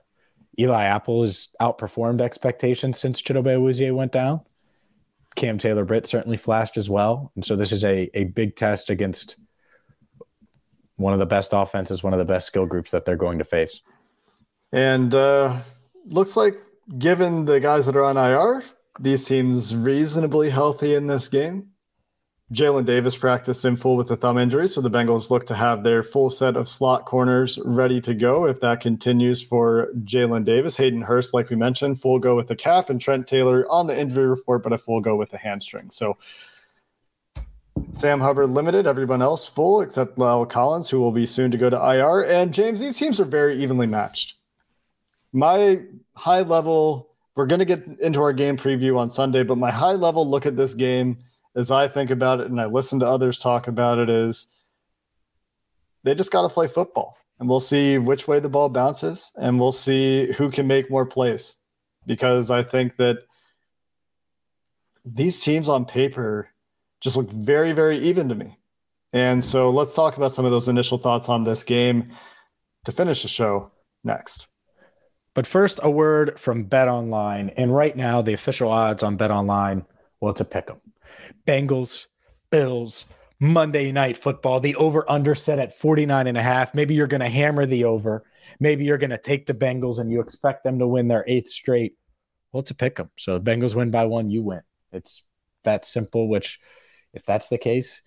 Eli 0.59 0.85
Apple 0.85 1.21
has 1.21 1.49
outperformed 1.61 2.21
expectations 2.21 2.97
since 2.97 3.21
Chidobe 3.21 3.57
Awuzie 3.57 3.93
went 3.93 4.11
down. 4.11 4.41
Cam 5.35 5.59
Taylor 5.59 5.85
Britt 5.85 6.07
certainly 6.07 6.37
flashed 6.37 6.77
as 6.77 6.89
well. 6.89 7.31
And 7.35 7.45
so 7.45 7.55
this 7.55 7.71
is 7.71 7.85
a, 7.85 8.09
a 8.15 8.23
big 8.23 8.55
test 8.55 8.89
against 8.89 9.35
one 10.97 11.13
of 11.13 11.19
the 11.19 11.25
best 11.25 11.51
offenses, 11.53 12.03
one 12.03 12.13
of 12.13 12.19
the 12.19 12.25
best 12.25 12.47
skill 12.47 12.65
groups 12.65 12.91
that 12.91 13.05
they're 13.05 13.15
going 13.15 13.37
to 13.37 13.43
face. 13.43 13.81
And 14.71 15.15
uh, 15.15 15.61
looks 16.05 16.35
like, 16.35 16.55
given 16.97 17.45
the 17.45 17.59
guys 17.59 17.85
that 17.85 17.95
are 17.95 18.03
on 18.03 18.17
IR, 18.17 18.63
these 18.99 19.25
teams 19.25 19.75
reasonably 19.75 20.49
healthy 20.49 20.95
in 20.95 21.07
this 21.07 21.29
game. 21.29 21.69
Jalen 22.53 22.85
Davis 22.85 23.17
practiced 23.17 23.65
in 23.65 23.75
full 23.75 23.97
with 23.97 24.09
a 24.09 24.15
thumb 24.15 24.37
injury, 24.37 24.69
so 24.69 24.79
the 24.79 24.89
Bengals 24.89 25.29
look 25.29 25.47
to 25.47 25.53
have 25.53 25.83
their 25.83 26.01
full 26.01 26.29
set 26.29 26.55
of 26.55 26.69
slot 26.69 27.03
corners 27.03 27.59
ready 27.65 27.99
to 27.99 28.13
go 28.13 28.45
if 28.45 28.61
that 28.61 28.79
continues 28.79 29.43
for 29.43 29.89
Jalen 30.05 30.45
Davis. 30.45 30.77
Hayden 30.77 31.01
Hurst, 31.01 31.33
like 31.33 31.49
we 31.49 31.57
mentioned, 31.57 31.99
full 31.99 32.19
go 32.19 32.37
with 32.37 32.47
the 32.47 32.55
calf, 32.55 32.89
and 32.89 33.01
Trent 33.01 33.27
Taylor 33.27 33.69
on 33.69 33.87
the 33.87 33.99
injury 33.99 34.27
report, 34.27 34.63
but 34.63 34.71
a 34.71 34.77
full 34.77 35.01
go 35.01 35.17
with 35.17 35.29
the 35.29 35.37
hamstring. 35.37 35.89
So 35.89 36.17
Sam 37.97 38.19
Hubbard 38.19 38.51
limited, 38.51 38.85
everyone 38.85 39.23
else 39.23 39.47
full 39.47 39.81
except 39.81 40.19
La'el 40.19 40.47
Collins, 40.47 40.87
who 40.87 40.99
will 40.99 41.11
be 41.11 41.25
soon 41.25 41.49
to 41.49 41.57
go 41.57 41.67
to 41.67 41.75
IR. 41.75 42.25
And 42.29 42.53
James, 42.53 42.79
these 42.79 42.95
teams 42.95 43.19
are 43.19 43.25
very 43.25 43.57
evenly 43.57 43.87
matched. 43.87 44.35
My 45.33 45.81
high 46.13 46.43
level, 46.43 47.09
we're 47.33 47.47
going 47.47 47.57
to 47.57 47.65
get 47.65 47.83
into 47.99 48.21
our 48.21 48.33
game 48.33 48.55
preview 48.55 48.99
on 48.99 49.09
Sunday, 49.09 49.41
but 49.41 49.57
my 49.57 49.71
high 49.71 49.93
level 49.93 50.29
look 50.29 50.45
at 50.45 50.55
this 50.55 50.75
game 50.75 51.17
as 51.55 51.71
I 51.71 51.87
think 51.87 52.11
about 52.11 52.39
it 52.39 52.51
and 52.51 52.61
I 52.61 52.65
listen 52.65 52.99
to 52.99 53.07
others 53.07 53.39
talk 53.39 53.67
about 53.67 53.97
it 53.97 54.11
is 54.11 54.45
they 56.03 56.13
just 56.13 56.31
got 56.31 56.43
to 56.43 56.49
play 56.49 56.67
football. 56.67 57.17
And 57.39 57.49
we'll 57.49 57.59
see 57.59 57.97
which 57.97 58.27
way 58.27 58.39
the 58.39 58.47
ball 58.47 58.69
bounces 58.69 59.31
and 59.37 59.59
we'll 59.59 59.71
see 59.71 60.31
who 60.33 60.51
can 60.51 60.67
make 60.67 60.91
more 60.91 61.05
plays. 61.07 61.55
Because 62.05 62.51
I 62.51 62.61
think 62.61 62.97
that 62.97 63.17
these 65.03 65.41
teams 65.41 65.67
on 65.67 65.85
paper 65.85 66.49
just 67.01 67.17
look 67.17 67.29
very, 67.31 67.71
very 67.71 67.99
even 67.99 68.29
to 68.29 68.35
me. 68.35 68.57
And 69.13 69.43
so 69.43 69.69
let's 69.69 69.93
talk 69.93 70.17
about 70.17 70.33
some 70.33 70.45
of 70.45 70.51
those 70.51 70.67
initial 70.67 70.97
thoughts 70.97 71.29
on 71.29 71.43
this 71.43 71.63
game 71.63 72.11
to 72.85 72.91
finish 72.91 73.21
the 73.21 73.27
show 73.27 73.71
next. 74.03 74.47
But 75.33 75.47
first, 75.47 75.79
a 75.83 75.89
word 75.89 76.39
from 76.39 76.63
Bet 76.63 76.87
Online. 76.87 77.49
And 77.57 77.73
right 77.73 77.95
now, 77.95 78.21
the 78.21 78.33
official 78.33 78.69
odds 78.69 79.03
on 79.03 79.17
Bet 79.17 79.31
Online, 79.31 79.85
well, 80.19 80.31
it's 80.31 80.41
a 80.41 80.45
pick 80.45 80.69
'em. 80.69 80.81
Bengals, 81.45 82.07
Bills, 82.49 83.05
Monday 83.39 83.91
night 83.91 84.17
football, 84.17 84.59
the 84.59 84.75
over 84.75 85.09
under 85.09 85.35
set 85.35 85.59
at 85.59 85.77
49 85.77 86.25
and 86.25 86.37
a 86.37 86.41
half. 86.41 86.73
Maybe 86.73 86.95
you're 86.95 87.05
going 87.07 87.21
to 87.21 87.29
hammer 87.29 87.67
the 87.67 87.83
over. 87.83 88.23
Maybe 88.59 88.83
you're 88.83 88.97
going 88.97 89.11
to 89.11 89.17
take 89.17 89.45
the 89.45 89.53
Bengals 89.53 89.99
and 89.99 90.11
you 90.11 90.21
expect 90.21 90.63
them 90.63 90.79
to 90.79 90.87
win 90.87 91.07
their 91.07 91.23
eighth 91.27 91.49
straight. 91.49 91.95
Well, 92.51 92.61
it's 92.61 92.71
a 92.71 92.75
pick 92.75 92.99
'em. 92.99 93.11
So 93.17 93.37
the 93.37 93.51
Bengals 93.51 93.75
win 93.75 93.91
by 93.91 94.05
one, 94.05 94.31
you 94.31 94.41
win. 94.41 94.61
It's 94.91 95.23
that 95.63 95.85
simple, 95.85 96.27
which 96.27 96.59
if 97.17 97.25
that's 97.25 97.49
the 97.49 97.57
case, 97.57 98.03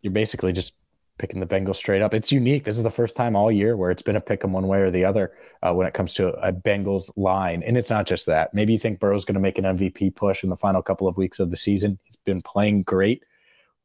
you're 0.00 0.12
basically 0.12 0.52
just 0.52 0.72
picking 1.18 1.40
the 1.40 1.46
Bengals 1.46 1.76
straight 1.76 2.00
up. 2.00 2.14
It's 2.14 2.32
unique. 2.32 2.64
This 2.64 2.78
is 2.78 2.82
the 2.82 2.90
first 2.90 3.14
time 3.14 3.36
all 3.36 3.52
year 3.52 3.76
where 3.76 3.90
it's 3.90 4.00
been 4.00 4.16
a 4.16 4.20
pick 4.20 4.42
'em 4.42 4.54
one 4.54 4.66
way 4.66 4.80
or 4.80 4.90
the 4.90 5.04
other 5.04 5.32
uh, 5.62 5.74
when 5.74 5.86
it 5.86 5.92
comes 5.92 6.14
to 6.14 6.28
a 6.28 6.50
Bengals 6.50 7.10
line. 7.16 7.62
And 7.62 7.76
it's 7.76 7.90
not 7.90 8.06
just 8.06 8.24
that. 8.26 8.54
Maybe 8.54 8.72
you 8.72 8.78
think 8.78 8.98
Burrow's 8.98 9.26
going 9.26 9.34
to 9.34 9.40
make 9.40 9.58
an 9.58 9.66
MVP 9.66 10.16
push 10.16 10.42
in 10.42 10.48
the 10.48 10.56
final 10.56 10.80
couple 10.80 11.06
of 11.06 11.18
weeks 11.18 11.38
of 11.38 11.50
the 11.50 11.56
season. 11.56 11.98
He's 12.04 12.16
been 12.16 12.40
playing 12.40 12.84
great. 12.84 13.22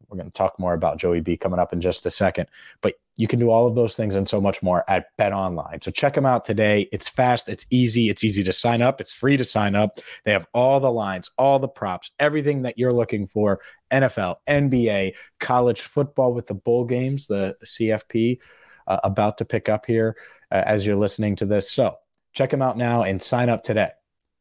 We're 0.07 0.17
going 0.17 0.31
to 0.31 0.37
talk 0.37 0.57
more 0.57 0.73
about 0.73 0.97
Joey 0.97 1.19
B 1.19 1.35
coming 1.35 1.59
up 1.59 1.73
in 1.73 1.81
just 1.81 2.05
a 2.05 2.11
second. 2.11 2.47
But 2.79 2.95
you 3.17 3.27
can 3.27 3.39
do 3.39 3.49
all 3.49 3.65
of 3.65 3.75
those 3.75 3.95
things 3.95 4.15
and 4.15 4.27
so 4.27 4.41
much 4.41 4.61
more 4.61 4.83
at 4.89 5.07
Bet 5.17 5.31
Online. 5.31 5.81
So 5.81 5.89
check 5.91 6.13
them 6.13 6.25
out 6.25 6.43
today. 6.43 6.89
It's 6.91 7.07
fast, 7.07 7.47
it's 7.47 7.65
easy, 7.69 8.09
it's 8.09 8.23
easy 8.23 8.43
to 8.43 8.51
sign 8.51 8.81
up, 8.81 8.99
it's 8.99 9.13
free 9.13 9.37
to 9.37 9.45
sign 9.45 9.75
up. 9.75 9.99
They 10.25 10.31
have 10.31 10.47
all 10.53 10.79
the 10.79 10.91
lines, 10.91 11.29
all 11.37 11.59
the 11.59 11.67
props, 11.67 12.11
everything 12.19 12.63
that 12.63 12.77
you're 12.77 12.91
looking 12.91 13.27
for 13.27 13.61
NFL, 13.91 14.37
NBA, 14.47 15.15
college 15.39 15.81
football 15.81 16.33
with 16.33 16.47
the 16.47 16.55
bowl 16.55 16.85
games, 16.85 17.27
the, 17.27 17.55
CFP 17.65 18.39
uh, 18.87 18.99
about 19.03 19.37
to 19.39 19.45
pick 19.45 19.69
up 19.69 19.85
here 19.85 20.15
uh, 20.51 20.63
as 20.65 20.85
you're 20.85 20.95
listening 20.95 21.35
to 21.37 21.45
this. 21.45 21.71
So 21.71 21.95
check 22.33 22.49
them 22.49 22.61
out 22.61 22.77
now 22.77 23.03
and 23.03 23.21
sign 23.21 23.49
up 23.49 23.63
today. 23.63 23.91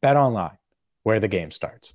Bet 0.03 0.17
Online, 0.17 0.59
where 1.03 1.21
the 1.21 1.29
game 1.29 1.51
starts. 1.51 1.95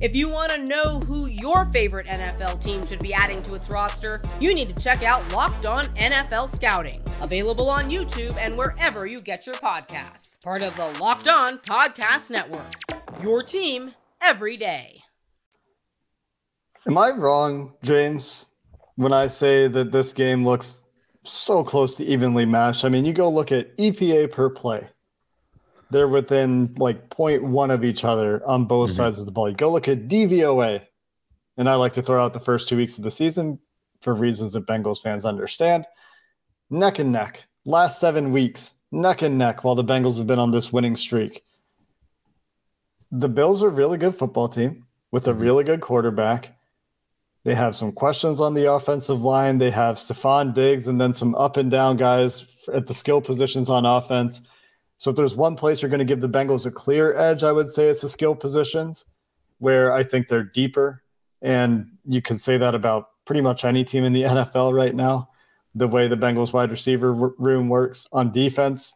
If 0.00 0.16
you 0.16 0.28
want 0.28 0.50
to 0.50 0.58
know 0.58 0.98
who 0.98 1.26
your 1.26 1.66
favorite 1.66 2.08
NFL 2.08 2.62
team 2.62 2.84
should 2.84 2.98
be 2.98 3.14
adding 3.14 3.40
to 3.44 3.54
its 3.54 3.70
roster, 3.70 4.20
you 4.40 4.52
need 4.52 4.74
to 4.74 4.82
check 4.82 5.04
out 5.04 5.32
Locked 5.32 5.66
On 5.66 5.84
NFL 5.94 6.48
Scouting, 6.48 7.00
available 7.20 7.70
on 7.70 7.88
YouTube 7.88 8.36
and 8.36 8.58
wherever 8.58 9.06
you 9.06 9.20
get 9.20 9.46
your 9.46 9.54
podcasts. 9.54 10.42
Part 10.42 10.62
of 10.62 10.74
the 10.74 10.90
Locked 11.00 11.28
On 11.28 11.58
Podcast 11.58 12.30
Network. 12.30 12.72
Your 13.22 13.44
team 13.44 13.94
every 14.20 14.56
day. 14.56 15.00
Am 16.88 16.98
I 16.98 17.10
wrong, 17.10 17.74
James, 17.84 18.46
when 18.96 19.12
I 19.12 19.28
say 19.28 19.68
that 19.68 19.92
this 19.92 20.12
game 20.12 20.44
looks 20.44 20.82
so 21.22 21.62
close 21.62 21.96
to 21.96 22.04
evenly 22.04 22.46
matched? 22.46 22.84
I 22.84 22.88
mean, 22.88 23.04
you 23.04 23.12
go 23.12 23.30
look 23.30 23.52
at 23.52 23.74
EPA 23.78 24.32
per 24.32 24.50
play 24.50 24.88
they're 25.94 26.08
within 26.08 26.74
like 26.76 27.08
0.1 27.08 27.72
of 27.72 27.84
each 27.84 28.04
other 28.04 28.44
on 28.44 28.64
both 28.64 28.90
mm-hmm. 28.90 28.96
sides 28.96 29.20
of 29.20 29.26
the 29.26 29.32
ball. 29.32 29.48
You 29.48 29.54
go 29.54 29.70
look 29.70 29.86
at 29.86 30.08
DVOA, 30.08 30.82
and 31.56 31.68
I 31.68 31.76
like 31.76 31.92
to 31.92 32.02
throw 32.02 32.22
out 32.22 32.32
the 32.32 32.40
first 32.40 32.68
two 32.68 32.76
weeks 32.76 32.98
of 32.98 33.04
the 33.04 33.12
season 33.12 33.60
for 34.00 34.12
reasons 34.12 34.54
that 34.54 34.66
Bengals 34.66 35.00
fans 35.00 35.24
understand. 35.24 35.86
Neck 36.68 36.98
and 36.98 37.12
neck, 37.12 37.46
last 37.64 38.00
seven 38.00 38.32
weeks, 38.32 38.74
neck 38.90 39.22
and 39.22 39.38
neck 39.38 39.62
while 39.62 39.76
the 39.76 39.84
Bengals 39.84 40.18
have 40.18 40.26
been 40.26 40.40
on 40.40 40.50
this 40.50 40.72
winning 40.72 40.96
streak. 40.96 41.44
The 43.12 43.28
Bills 43.28 43.62
are 43.62 43.68
a 43.68 43.70
really 43.70 43.96
good 43.96 44.16
football 44.16 44.48
team 44.48 44.86
with 45.12 45.28
a 45.28 45.30
mm-hmm. 45.30 45.42
really 45.42 45.62
good 45.62 45.80
quarterback. 45.80 46.56
They 47.44 47.54
have 47.54 47.76
some 47.76 47.92
questions 47.92 48.40
on 48.40 48.54
the 48.54 48.72
offensive 48.72 49.22
line. 49.22 49.58
They 49.58 49.70
have 49.70 49.94
Stefon 49.94 50.54
Diggs 50.54 50.88
and 50.88 51.00
then 51.00 51.12
some 51.12 51.36
up 51.36 51.56
and 51.56 51.70
down 51.70 51.98
guys 51.98 52.44
at 52.72 52.88
the 52.88 52.94
skill 52.94 53.20
positions 53.20 53.70
on 53.70 53.86
offense. 53.86 54.42
So 54.98 55.10
if 55.10 55.16
there's 55.16 55.34
one 55.34 55.56
place 55.56 55.82
you're 55.82 55.90
going 55.90 55.98
to 55.98 56.04
give 56.04 56.20
the 56.20 56.28
Bengals 56.28 56.66
a 56.66 56.70
clear 56.70 57.16
edge, 57.16 57.42
I 57.42 57.52
would 57.52 57.68
say 57.68 57.88
it's 57.88 58.02
the 58.02 58.08
skill 58.08 58.34
positions 58.34 59.06
where 59.58 59.92
I 59.92 60.02
think 60.02 60.28
they're 60.28 60.44
deeper. 60.44 61.02
And 61.42 61.86
you 62.06 62.22
can 62.22 62.36
say 62.36 62.58
that 62.58 62.74
about 62.74 63.08
pretty 63.24 63.40
much 63.40 63.64
any 63.64 63.84
team 63.84 64.04
in 64.04 64.12
the 64.12 64.22
NFL 64.24 64.74
right 64.74 64.94
now. 64.94 65.30
The 65.74 65.88
way 65.88 66.06
the 66.06 66.16
Bengals 66.16 66.52
wide 66.52 66.70
receiver 66.70 67.12
room 67.12 67.68
works 67.68 68.06
on 68.12 68.30
defense, 68.30 68.92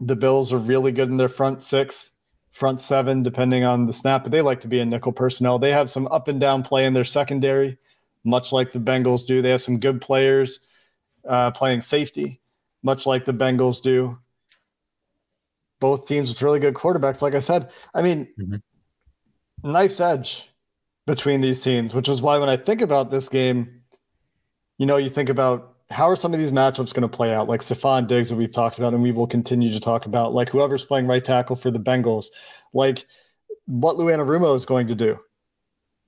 the 0.00 0.16
Bills 0.16 0.50
are 0.50 0.58
really 0.58 0.92
good 0.92 1.10
in 1.10 1.18
their 1.18 1.28
front 1.28 1.60
six, 1.60 2.12
front 2.52 2.80
seven, 2.80 3.22
depending 3.22 3.64
on 3.64 3.84
the 3.84 3.92
snap, 3.92 4.22
but 4.22 4.32
they 4.32 4.40
like 4.40 4.60
to 4.62 4.68
be 4.68 4.80
in 4.80 4.88
nickel 4.88 5.12
personnel. 5.12 5.58
They 5.58 5.72
have 5.72 5.90
some 5.90 6.08
up 6.08 6.28
and 6.28 6.40
down 6.40 6.62
play 6.62 6.86
in 6.86 6.94
their 6.94 7.04
secondary, 7.04 7.76
much 8.24 8.50
like 8.50 8.72
the 8.72 8.78
Bengals 8.78 9.26
do. 9.26 9.42
They 9.42 9.50
have 9.50 9.60
some 9.60 9.78
good 9.78 10.00
players 10.00 10.60
uh, 11.28 11.50
playing 11.50 11.82
safety, 11.82 12.40
much 12.82 13.04
like 13.04 13.26
the 13.26 13.34
Bengals 13.34 13.82
do 13.82 14.18
both 15.80 16.06
teams 16.06 16.28
with 16.28 16.42
really 16.42 16.60
good 16.60 16.74
quarterbacks. 16.74 17.22
Like 17.22 17.34
I 17.34 17.40
said, 17.40 17.70
I 17.94 18.02
mean, 18.02 18.28
mm-hmm. 18.38 19.70
knife's 19.70 20.00
edge 20.00 20.48
between 21.06 21.40
these 21.40 21.60
teams, 21.60 21.94
which 21.94 22.08
is 22.08 22.22
why 22.22 22.38
when 22.38 22.48
I 22.48 22.56
think 22.56 22.80
about 22.82 23.10
this 23.10 23.28
game, 23.28 23.80
you 24.78 24.86
know, 24.86 24.96
you 24.96 25.08
think 25.10 25.28
about 25.28 25.76
how 25.90 26.08
are 26.08 26.16
some 26.16 26.32
of 26.32 26.38
these 26.38 26.52
matchups 26.52 26.94
going 26.94 27.02
to 27.02 27.08
play 27.08 27.34
out, 27.34 27.48
like 27.48 27.60
Stefon 27.60 28.06
Diggs 28.06 28.28
that 28.28 28.36
we've 28.36 28.52
talked 28.52 28.78
about 28.78 28.94
and 28.94 29.02
we 29.02 29.10
will 29.10 29.26
continue 29.26 29.72
to 29.72 29.80
talk 29.80 30.06
about, 30.06 30.32
like 30.32 30.48
whoever's 30.48 30.84
playing 30.84 31.06
right 31.06 31.24
tackle 31.24 31.56
for 31.56 31.70
the 31.70 31.80
Bengals, 31.80 32.26
like 32.72 33.06
what 33.66 33.96
Lou 33.96 34.06
Anarumo 34.06 34.54
is 34.54 34.64
going 34.64 34.86
to 34.86 34.94
do 34.94 35.18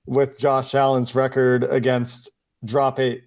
with 0.05 0.37
Josh 0.37 0.73
Allen's 0.73 1.15
record 1.15 1.65
against 1.65 2.29
drop 2.63 2.99
eight. 2.99 3.23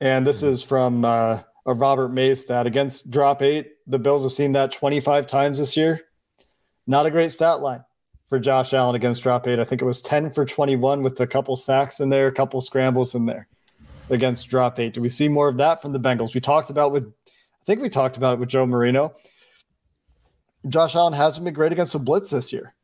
And 0.00 0.26
this 0.26 0.42
mm-hmm. 0.42 0.52
is 0.52 0.62
from 0.62 1.04
uh, 1.04 1.40
a 1.66 1.74
Robert 1.74 2.10
Mays 2.10 2.42
stat 2.42 2.66
against 2.66 3.10
drop 3.10 3.40
eight. 3.40 3.72
The 3.86 3.98
Bills 3.98 4.24
have 4.24 4.32
seen 4.32 4.52
that 4.52 4.72
25 4.72 5.26
times 5.26 5.58
this 5.58 5.76
year. 5.76 6.02
Not 6.86 7.06
a 7.06 7.10
great 7.10 7.32
stat 7.32 7.60
line 7.60 7.84
for 8.28 8.38
Josh 8.38 8.72
Allen 8.72 8.96
against 8.96 9.22
drop 9.22 9.46
eight. 9.46 9.58
I 9.58 9.64
think 9.64 9.82
it 9.82 9.84
was 9.84 10.00
10 10.00 10.32
for 10.32 10.44
21 10.44 11.02
with 11.02 11.18
a 11.20 11.26
couple 11.26 11.56
sacks 11.56 12.00
in 12.00 12.08
there, 12.08 12.26
a 12.26 12.32
couple 12.32 12.60
scrambles 12.60 13.14
in 13.14 13.26
there 13.26 13.48
against 14.10 14.48
drop 14.48 14.78
eight. 14.78 14.94
Do 14.94 15.00
we 15.00 15.08
see 15.08 15.28
more 15.28 15.48
of 15.48 15.56
that 15.58 15.82
from 15.82 15.92
the 15.92 16.00
Bengals? 16.00 16.34
We 16.34 16.40
talked 16.40 16.70
about 16.70 16.92
with, 16.92 17.04
I 17.04 17.64
think 17.64 17.80
we 17.80 17.88
talked 17.88 18.16
about 18.16 18.34
it 18.34 18.40
with 18.40 18.48
Joe 18.48 18.66
Marino. 18.66 19.14
Josh 20.68 20.94
Allen 20.96 21.12
hasn't 21.12 21.44
been 21.44 21.54
great 21.54 21.72
against 21.72 21.92
the 21.92 21.98
blitz 21.98 22.30
this 22.30 22.52
year. 22.52 22.74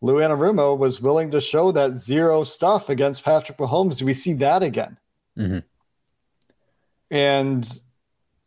Lou 0.00 0.16
Anarumo 0.16 0.76
was 0.76 1.00
willing 1.00 1.30
to 1.30 1.40
show 1.40 1.70
that 1.72 1.92
zero 1.92 2.42
stuff 2.42 2.88
against 2.88 3.24
Patrick 3.24 3.58
Mahomes. 3.58 3.98
Do 3.98 4.04
we 4.04 4.14
see 4.14 4.32
that 4.34 4.62
again? 4.64 4.98
Mm-hmm. 5.38 5.58
And 7.12 7.82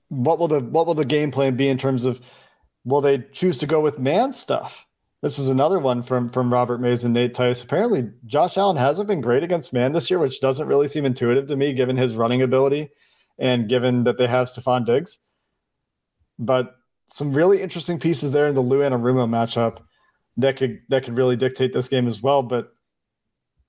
what 0.09 0.39
will 0.39 0.47
the 0.47 0.59
what 0.59 0.85
will 0.85 0.93
the 0.93 1.05
game 1.05 1.31
plan 1.31 1.55
be 1.55 1.67
in 1.67 1.77
terms 1.77 2.05
of 2.05 2.21
will 2.83 3.01
they 3.01 3.19
choose 3.31 3.57
to 3.59 3.67
go 3.67 3.81
with 3.81 3.99
man 3.99 4.31
stuff? 4.31 4.85
This 5.21 5.39
is 5.39 5.49
another 5.49 5.79
one 5.79 6.03
from 6.03 6.29
from 6.29 6.53
Robert 6.53 6.79
Mays 6.79 7.03
and 7.03 7.13
Nate 7.13 7.33
Tice. 7.33 7.63
Apparently, 7.63 8.09
Josh 8.25 8.57
Allen 8.57 8.77
hasn't 8.77 9.07
been 9.07 9.21
great 9.21 9.43
against 9.43 9.73
man 9.73 9.93
this 9.93 10.09
year, 10.09 10.19
which 10.19 10.41
doesn't 10.41 10.67
really 10.67 10.87
seem 10.87 11.05
intuitive 11.05 11.47
to 11.47 11.55
me, 11.55 11.73
given 11.73 11.97
his 11.97 12.15
running 12.15 12.41
ability 12.41 12.89
and 13.39 13.67
given 13.67 14.03
that 14.03 14.17
they 14.17 14.27
have 14.27 14.47
Stefon 14.47 14.85
Diggs. 14.85 15.17
But 16.37 16.75
some 17.07 17.33
really 17.33 17.61
interesting 17.61 17.99
pieces 17.99 18.33
there 18.33 18.47
in 18.47 18.55
the 18.55 18.61
Lou 18.61 18.79
Anarumo 18.79 19.27
matchup 19.27 19.79
that 20.37 20.57
could 20.57 20.81
that 20.89 21.03
could 21.03 21.17
really 21.17 21.35
dictate 21.35 21.73
this 21.73 21.89
game 21.89 22.07
as 22.07 22.21
well. 22.21 22.43
But 22.43 22.71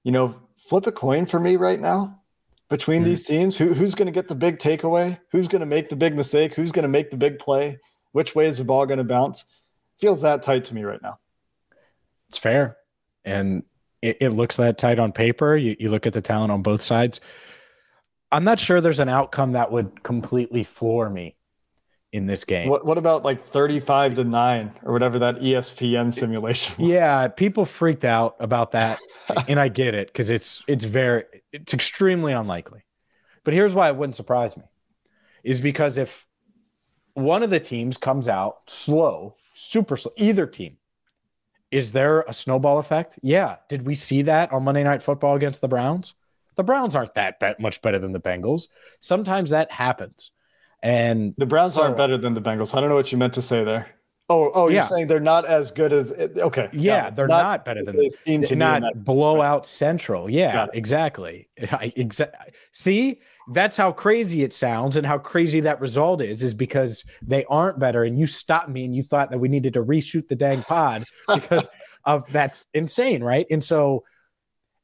you 0.04 0.12
know, 0.12 0.36
flip 0.56 0.86
a 0.86 0.92
coin 0.92 1.26
for 1.26 1.40
me 1.40 1.56
right 1.56 1.80
now 1.80 2.20
between 2.68 3.00
mm-hmm. 3.00 3.08
these 3.10 3.26
teams? 3.26 3.56
Who, 3.56 3.74
who's 3.74 3.94
going 3.94 4.06
to 4.06 4.12
get 4.12 4.28
the 4.28 4.34
big 4.34 4.58
takeaway? 4.58 5.18
Who's 5.32 5.48
going 5.48 5.60
to 5.60 5.66
make 5.66 5.88
the 5.88 5.96
big 5.96 6.14
mistake? 6.16 6.54
Who's 6.54 6.72
going 6.72 6.84
to 6.84 6.88
make 6.88 7.10
the 7.10 7.16
big 7.16 7.38
play 7.38 7.78
which 8.16 8.34
way 8.34 8.46
is 8.46 8.56
the 8.56 8.64
ball 8.64 8.86
going 8.86 8.96
to 8.96 9.04
bounce? 9.04 9.44
Feels 10.00 10.22
that 10.22 10.42
tight 10.42 10.64
to 10.64 10.74
me 10.74 10.84
right 10.84 11.02
now. 11.02 11.18
It's 12.30 12.38
fair. 12.38 12.78
And 13.26 13.62
it, 14.00 14.16
it, 14.22 14.30
looks 14.30 14.56
that 14.56 14.78
tight 14.78 14.98
on 14.98 15.12
paper. 15.12 15.54
You, 15.54 15.76
you 15.78 15.90
look 15.90 16.06
at 16.06 16.14
the 16.14 16.22
talent 16.22 16.50
on 16.50 16.62
both 16.62 16.80
sides. 16.80 17.20
I'm 18.32 18.42
not 18.42 18.58
sure 18.58 18.80
there's 18.80 19.00
an 19.00 19.10
outcome 19.10 19.52
that 19.52 19.70
would 19.70 20.02
completely 20.02 20.64
floor 20.64 21.10
me 21.10 21.36
in 22.10 22.24
this 22.24 22.44
game. 22.44 22.70
What, 22.70 22.86
what 22.86 22.96
about 22.96 23.22
like 23.22 23.46
35 23.48 24.14
to 24.14 24.24
9 24.24 24.72
or 24.82 24.94
whatever 24.94 25.18
that 25.18 25.36
ESPN 25.36 26.14
simulation 26.14 26.74
was? 26.78 26.88
Yeah, 26.88 27.28
people 27.28 27.66
freaked 27.66 28.06
out 28.06 28.36
about 28.40 28.70
that 28.70 28.98
and 29.46 29.60
I 29.60 29.68
get 29.68 29.94
it 29.94 30.14
cuz 30.14 30.30
it's 30.30 30.62
it's 30.66 30.86
very 30.86 31.24
it's 31.56 31.74
extremely 31.74 32.32
unlikely. 32.32 32.84
But 33.44 33.54
here's 33.54 33.74
why 33.74 33.88
it 33.88 33.96
wouldn't 33.96 34.16
surprise 34.16 34.56
me. 34.56 34.64
Is 35.42 35.60
because 35.60 35.98
if 35.98 36.26
one 37.14 37.42
of 37.42 37.50
the 37.50 37.60
teams 37.60 37.96
comes 37.96 38.28
out 38.28 38.58
slow, 38.66 39.36
super 39.54 39.96
slow, 39.96 40.12
either 40.16 40.46
team, 40.46 40.76
is 41.70 41.92
there 41.92 42.22
a 42.22 42.32
snowball 42.32 42.78
effect? 42.78 43.18
Yeah. 43.22 43.56
Did 43.68 43.86
we 43.86 43.94
see 43.94 44.22
that 44.22 44.52
on 44.52 44.64
Monday 44.64 44.84
Night 44.84 45.02
Football 45.02 45.36
against 45.36 45.60
the 45.60 45.68
Browns? 45.68 46.14
The 46.56 46.64
Browns 46.64 46.94
aren't 46.94 47.14
that 47.14 47.60
much 47.60 47.82
better 47.82 47.98
than 47.98 48.12
the 48.12 48.20
Bengals. 48.20 48.68
Sometimes 49.00 49.50
that 49.50 49.70
happens. 49.70 50.30
And 50.82 51.34
the 51.36 51.46
Browns 51.46 51.74
so, 51.74 51.82
aren't 51.82 51.96
better 51.96 52.16
than 52.16 52.34
the 52.34 52.40
Bengals. 52.40 52.76
I 52.76 52.80
don't 52.80 52.88
know 52.88 52.94
what 52.94 53.12
you 53.12 53.18
meant 53.18 53.34
to 53.34 53.42
say 53.42 53.64
there. 53.64 53.95
Oh, 54.28 54.50
oh, 54.54 54.68
you're 54.68 54.82
saying 54.86 55.06
they're 55.06 55.20
not 55.20 55.46
as 55.46 55.70
good 55.70 55.92
as 55.92 56.12
okay. 56.12 56.68
Yeah, 56.72 57.10
they're 57.10 57.28
not, 57.28 57.42
not, 57.42 57.64
better 57.64 57.84
than 57.84 57.96
this 57.96 58.16
seem 58.24 58.42
To 58.42 58.56
not 58.56 58.82
blowout 59.04 59.58
right. 59.58 59.66
central. 59.66 60.28
Yeah, 60.28 60.66
exactly. 60.74 61.48
Exactly. 61.56 62.52
See, 62.72 63.20
that's 63.52 63.76
how 63.76 63.92
crazy 63.92 64.42
it 64.42 64.52
sounds, 64.52 64.96
and 64.96 65.06
how 65.06 65.18
crazy 65.18 65.60
that 65.60 65.80
result 65.80 66.22
is. 66.22 66.42
Is 66.42 66.54
because 66.54 67.04
they 67.22 67.44
aren't 67.44 67.78
better, 67.78 68.02
and 68.02 68.18
you 68.18 68.26
stopped 68.26 68.68
me, 68.68 68.84
and 68.84 68.96
you 68.96 69.04
thought 69.04 69.30
that 69.30 69.38
we 69.38 69.46
needed 69.46 69.74
to 69.74 69.84
reshoot 69.84 70.26
the 70.26 70.34
dang 70.34 70.62
pod 70.62 71.04
because 71.32 71.68
of 72.04 72.24
that's 72.32 72.66
insane, 72.74 73.22
right? 73.22 73.46
And 73.48 73.62
so 73.62 74.02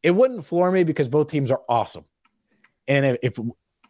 it 0.05 0.13
wouldn't 0.13 0.45
floor 0.45 0.71
me 0.71 0.85
because 0.85 1.09
both 1.09 1.29
teams 1.29 1.51
are 1.51 1.63
awesome. 1.69 2.05
And 2.87 3.19
if 3.23 3.39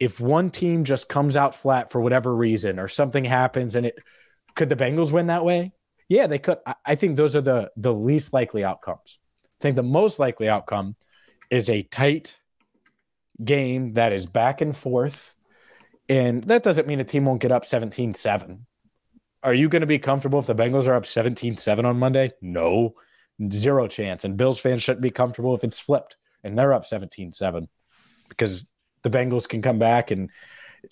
if 0.01 0.19
one 0.19 0.51
team 0.51 0.85
just 0.85 1.09
comes 1.09 1.37
out 1.37 1.55
flat 1.55 1.91
for 1.91 2.01
whatever 2.01 2.35
reason 2.35 2.79
or 2.79 2.89
something 2.89 3.25
happens 3.25 3.77
and 3.77 3.87
it 3.87 3.95
could 4.55 4.69
the 4.69 4.77
Bengals 4.77 5.13
win 5.13 5.27
that 5.29 5.45
way? 5.45 5.73
Yeah, 6.09 6.27
they 6.27 6.39
could. 6.39 6.59
I 6.85 6.95
think 6.95 7.17
those 7.17 7.35
are 7.35 7.41
the 7.41 7.71
the 7.77 7.95
least 7.95 8.33
likely 8.33 8.65
outcomes. 8.65 9.19
I 9.45 9.63
think 9.63 9.77
the 9.77 9.83
most 9.83 10.19
likely 10.19 10.49
outcome 10.49 10.97
is 11.51 11.71
a 11.71 11.83
tight 11.83 12.39
game 13.43 13.91
that 13.91 14.13
is 14.13 14.27
back 14.27 14.61
and 14.61 14.77
forth. 14.77 15.35
And 16.09 16.43
that 16.45 16.63
doesn't 16.63 16.87
mean 16.87 17.01
a 17.01 17.05
team 17.05 17.25
won't 17.25 17.41
get 17.41 17.53
up 17.53 17.65
17 17.65 18.15
7. 18.15 18.67
Are 19.43 19.55
you 19.55 19.69
going 19.69 19.81
to 19.81 19.87
be 19.87 19.99
comfortable 19.99 20.39
if 20.39 20.47
the 20.47 20.55
Bengals 20.55 20.87
are 20.87 20.95
up 20.95 21.07
17 21.07 21.57
7 21.57 21.85
on 21.85 21.99
Monday? 21.99 22.33
No, 22.41 22.95
zero 23.51 23.89
chance. 23.89 24.25
And 24.25 24.37
Bills 24.37 24.61
fans 24.61 24.83
shouldn't 24.83 25.03
be 25.03 25.11
comfortable 25.11 25.55
if 25.55 25.65
it's 25.65 25.79
flipped 25.79 26.17
and 26.45 26.59
they're 26.59 26.73
up 26.73 26.87
17 26.87 27.33
7 27.33 27.69
because 28.29 28.69
the 29.03 29.11
Bengals 29.11 29.49
can 29.49 29.63
come 29.63 29.79
back. 29.79 30.11
And 30.11 30.31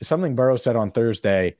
something 0.03 0.35
Burrow 0.35 0.57
said 0.57 0.77
on 0.77 0.91
Thursday 0.91 1.57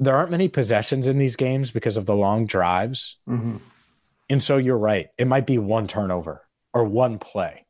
there 0.00 0.16
aren't 0.16 0.30
many 0.30 0.48
possessions 0.48 1.06
in 1.06 1.18
these 1.18 1.36
games 1.36 1.70
because 1.70 1.96
of 1.96 2.06
the 2.06 2.16
long 2.16 2.46
drives. 2.46 3.18
Mm-hmm. 3.28 3.58
And 4.30 4.42
so 4.42 4.56
you're 4.56 4.78
right. 4.78 5.08
It 5.18 5.26
might 5.26 5.46
be 5.46 5.58
one 5.58 5.86
turnover 5.86 6.42
or 6.72 6.84
one 6.84 7.18
play 7.18 7.66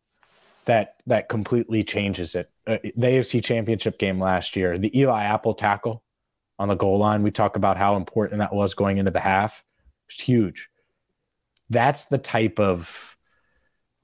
that 0.66 0.96
that 1.06 1.28
completely 1.28 1.82
changes 1.82 2.36
it. 2.36 2.50
Uh, 2.66 2.78
the 2.82 3.06
AFC 3.06 3.42
Championship 3.42 3.98
game 3.98 4.20
last 4.20 4.54
year, 4.54 4.78
the 4.78 4.96
Eli 4.96 5.24
Apple 5.24 5.54
tackle 5.54 6.04
on 6.58 6.68
the 6.68 6.76
goal 6.76 6.98
line, 6.98 7.22
we 7.22 7.30
talk 7.30 7.56
about 7.56 7.76
how 7.76 7.96
important 7.96 8.38
that 8.38 8.54
was 8.54 8.74
going 8.74 8.98
into 8.98 9.10
the 9.10 9.20
half. 9.20 9.64
It's 10.08 10.20
huge. 10.20 10.68
That's 11.70 12.04
the 12.04 12.18
type 12.18 12.60
of 12.60 13.16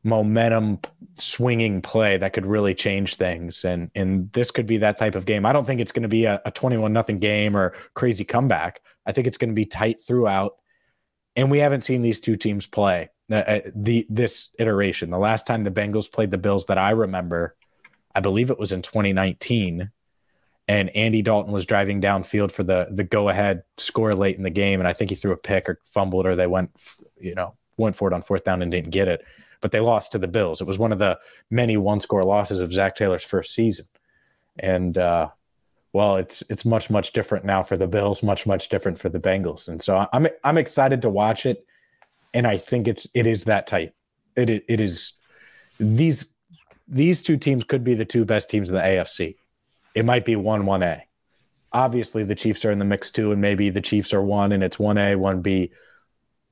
momentum 0.06 0.78
swinging 1.16 1.82
play 1.82 2.16
that 2.16 2.32
could 2.32 2.46
really 2.46 2.74
change 2.74 3.16
things. 3.16 3.64
And 3.64 3.90
and 3.94 4.32
this 4.32 4.50
could 4.52 4.66
be 4.66 4.78
that 4.78 4.96
type 4.96 5.16
of 5.16 5.26
game. 5.26 5.44
I 5.44 5.52
don't 5.52 5.66
think 5.66 5.80
it's 5.80 5.92
going 5.92 6.04
to 6.04 6.08
be 6.08 6.24
a, 6.24 6.40
a 6.44 6.50
21 6.52 6.92
nothing 6.92 7.18
game 7.18 7.56
or 7.56 7.74
crazy 7.94 8.24
comeback. 8.24 8.80
I 9.04 9.12
think 9.12 9.26
it's 9.26 9.36
going 9.36 9.50
to 9.50 9.54
be 9.54 9.66
tight 9.66 10.00
throughout. 10.00 10.54
And 11.34 11.50
we 11.50 11.58
haven't 11.58 11.82
seen 11.82 12.02
these 12.02 12.20
two 12.20 12.36
teams 12.36 12.66
play 12.66 13.10
uh, 13.30 13.34
uh, 13.34 13.60
the 13.74 14.06
this 14.08 14.50
iteration. 14.60 15.10
The 15.10 15.18
last 15.18 15.46
time 15.46 15.64
the 15.64 15.70
Bengals 15.72 16.10
played 16.10 16.30
the 16.30 16.38
Bills 16.38 16.66
that 16.66 16.78
I 16.78 16.90
remember, 16.90 17.56
I 18.14 18.20
believe 18.20 18.50
it 18.50 18.58
was 18.58 18.72
in 18.72 18.82
2019. 18.82 19.90
And 20.68 20.96
Andy 20.96 21.22
Dalton 21.22 21.52
was 21.52 21.66
driving 21.66 22.00
downfield 22.00 22.52
for 22.52 22.62
the 22.62 22.88
the 22.90 23.04
go 23.04 23.28
ahead 23.28 23.64
score 23.76 24.12
late 24.12 24.36
in 24.36 24.44
the 24.44 24.50
game, 24.50 24.80
and 24.80 24.88
I 24.88 24.92
think 24.92 25.10
he 25.10 25.16
threw 25.16 25.32
a 25.32 25.36
pick 25.36 25.68
or 25.68 25.80
fumbled, 25.84 26.26
or 26.26 26.36
they 26.36 26.46
went, 26.46 26.70
you 27.20 27.34
know, 27.34 27.54
went 27.76 27.96
for 27.96 28.08
it 28.08 28.14
on 28.14 28.22
fourth 28.22 28.44
down 28.44 28.62
and 28.62 28.70
didn't 28.70 28.90
get 28.90 29.08
it 29.08 29.24
but 29.66 29.72
they 29.72 29.80
lost 29.80 30.12
to 30.12 30.18
the 30.18 30.28
Bills. 30.28 30.60
It 30.60 30.66
was 30.68 30.78
one 30.78 30.92
of 30.92 31.00
the 31.00 31.18
many 31.50 31.76
one 31.76 32.00
score 32.00 32.22
losses 32.22 32.60
of 32.60 32.72
Zac 32.72 32.94
Taylor's 32.94 33.24
first 33.24 33.52
season. 33.52 33.86
And 34.60 34.96
uh, 34.96 35.30
well, 35.92 36.18
it's 36.18 36.44
it's 36.48 36.64
much 36.64 36.88
much 36.88 37.10
different 37.12 37.44
now 37.44 37.64
for 37.64 37.76
the 37.76 37.88
Bills, 37.88 38.22
much 38.22 38.46
much 38.46 38.68
different 38.68 38.96
for 38.96 39.08
the 39.08 39.18
Bengals. 39.18 39.66
And 39.66 39.82
so 39.82 40.06
I'm 40.12 40.28
I'm 40.44 40.56
excited 40.56 41.02
to 41.02 41.10
watch 41.10 41.46
it, 41.46 41.66
and 42.32 42.46
I 42.46 42.58
think 42.58 42.86
it's 42.86 43.08
it 43.12 43.26
is 43.26 43.42
that 43.46 43.66
tight. 43.66 43.92
It 44.36 44.48
it 44.68 44.78
is 44.78 45.14
these 45.80 46.26
these 46.86 47.20
two 47.20 47.36
teams 47.36 47.64
could 47.64 47.82
be 47.82 47.94
the 47.94 48.04
two 48.04 48.24
best 48.24 48.48
teams 48.48 48.68
in 48.68 48.76
the 48.76 48.82
AFC. 48.82 49.34
It 49.96 50.04
might 50.04 50.24
be 50.24 50.36
one 50.36 50.64
one 50.64 50.84
A. 50.84 51.02
Obviously, 51.72 52.22
the 52.22 52.36
Chiefs 52.36 52.64
are 52.64 52.70
in 52.70 52.78
the 52.78 52.84
mix 52.84 53.10
too, 53.10 53.32
and 53.32 53.40
maybe 53.40 53.68
the 53.70 53.82
Chiefs 53.82 54.14
are 54.14 54.22
one 54.22 54.52
and 54.52 54.62
it's 54.62 54.78
one 54.78 54.96
A, 54.96 55.16
one 55.16 55.42
B 55.42 55.72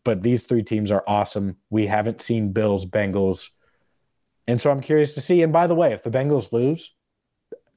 but 0.04 0.22
these 0.22 0.44
three 0.44 0.62
teams 0.62 0.90
are 0.90 1.04
awesome. 1.06 1.56
We 1.70 1.86
haven't 1.86 2.22
seen 2.22 2.52
Bills, 2.52 2.86
Bengals. 2.86 3.48
And 4.46 4.60
so 4.60 4.70
I'm 4.70 4.80
curious 4.80 5.14
to 5.14 5.20
see. 5.20 5.42
And 5.42 5.52
by 5.52 5.66
the 5.66 5.74
way, 5.74 5.92
if 5.92 6.02
the 6.02 6.10
Bengals 6.10 6.52
lose, 6.52 6.92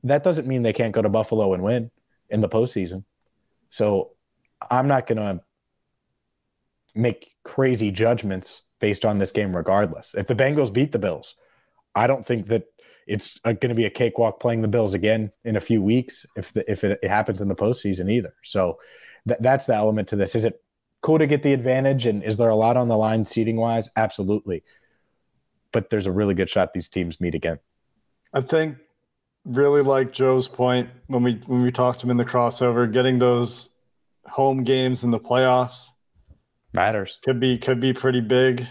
that 0.03 0.23
doesn't 0.23 0.47
mean 0.47 0.61
they 0.61 0.73
can't 0.73 0.93
go 0.93 1.01
to 1.01 1.09
Buffalo 1.09 1.53
and 1.53 1.63
win 1.63 1.89
in 2.29 2.41
the 2.41 2.49
postseason. 2.49 3.05
So 3.69 4.11
I'm 4.69 4.87
not 4.87 5.07
going 5.07 5.17
to 5.17 5.41
make 6.93 7.31
crazy 7.43 7.91
judgments 7.91 8.63
based 8.79 9.05
on 9.05 9.17
this 9.17 9.31
game, 9.31 9.55
regardless. 9.55 10.13
If 10.15 10.27
the 10.27 10.35
Bengals 10.35 10.73
beat 10.73 10.91
the 10.91 10.99
Bills, 10.99 11.35
I 11.95 12.07
don't 12.07 12.25
think 12.25 12.47
that 12.47 12.65
it's 13.07 13.39
uh, 13.45 13.53
going 13.53 13.69
to 13.69 13.75
be 13.75 13.85
a 13.85 13.89
cakewalk 13.89 14.39
playing 14.39 14.61
the 14.61 14.67
Bills 14.67 14.93
again 14.93 15.31
in 15.45 15.55
a 15.55 15.61
few 15.61 15.81
weeks 15.81 16.25
if 16.35 16.51
the, 16.51 16.69
if 16.69 16.83
it, 16.83 16.99
it 17.01 17.09
happens 17.09 17.41
in 17.41 17.47
the 17.47 17.55
postseason 17.55 18.11
either. 18.11 18.33
So 18.43 18.79
th- 19.27 19.39
that's 19.41 19.65
the 19.65 19.75
element 19.75 20.09
to 20.09 20.17
this. 20.17 20.35
Is 20.35 20.43
it 20.43 20.61
cool 21.01 21.19
to 21.19 21.27
get 21.27 21.43
the 21.43 21.53
advantage. 21.53 22.05
And 22.05 22.23
is 22.23 22.37
there 22.37 22.49
a 22.49 22.55
lot 22.55 22.77
on 22.77 22.87
the 22.87 22.97
line 22.97 23.25
seating 23.25 23.57
wise? 23.57 23.89
Absolutely. 23.95 24.63
But 25.71 25.89
there's 25.89 26.07
a 26.07 26.11
really 26.11 26.33
good 26.33 26.49
shot 26.49 26.73
these 26.73 26.89
teams 26.89 27.21
meet 27.21 27.35
again. 27.35 27.59
I 28.33 28.41
think 28.41 28.77
really 29.45 29.81
like 29.81 30.11
Joe's 30.11 30.47
point 30.47 30.89
when 31.07 31.23
we 31.23 31.39
when 31.45 31.61
we 31.61 31.71
talked 31.71 32.01
to 32.01 32.05
him 32.05 32.11
in 32.11 32.17
the 32.17 32.25
crossover, 32.25 32.91
getting 32.91 33.19
those 33.19 33.69
home 34.25 34.63
games 34.63 35.03
in 35.03 35.11
the 35.11 35.19
playoffs 35.19 35.87
matters. 36.73 37.17
Could 37.23 37.39
be 37.39 37.57
could 37.57 37.79
be 37.79 37.93
pretty 37.93 38.21
big. 38.21 38.65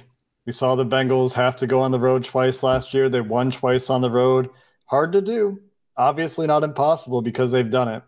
We 0.46 0.52
saw 0.52 0.76
the 0.76 0.86
Bengals 0.86 1.32
have 1.32 1.56
to 1.56 1.66
go 1.66 1.80
on 1.80 1.90
the 1.90 1.98
road 1.98 2.24
twice 2.24 2.62
last 2.62 2.94
year. 2.94 3.08
They 3.08 3.20
won 3.20 3.50
twice 3.50 3.90
on 3.90 4.00
the 4.00 4.10
road. 4.10 4.48
Hard 4.84 5.12
to 5.12 5.20
do. 5.20 5.60
Obviously 5.96 6.46
not 6.46 6.62
impossible 6.62 7.20
because 7.20 7.50
they've 7.50 7.68
done 7.68 7.88
it. 7.88 8.02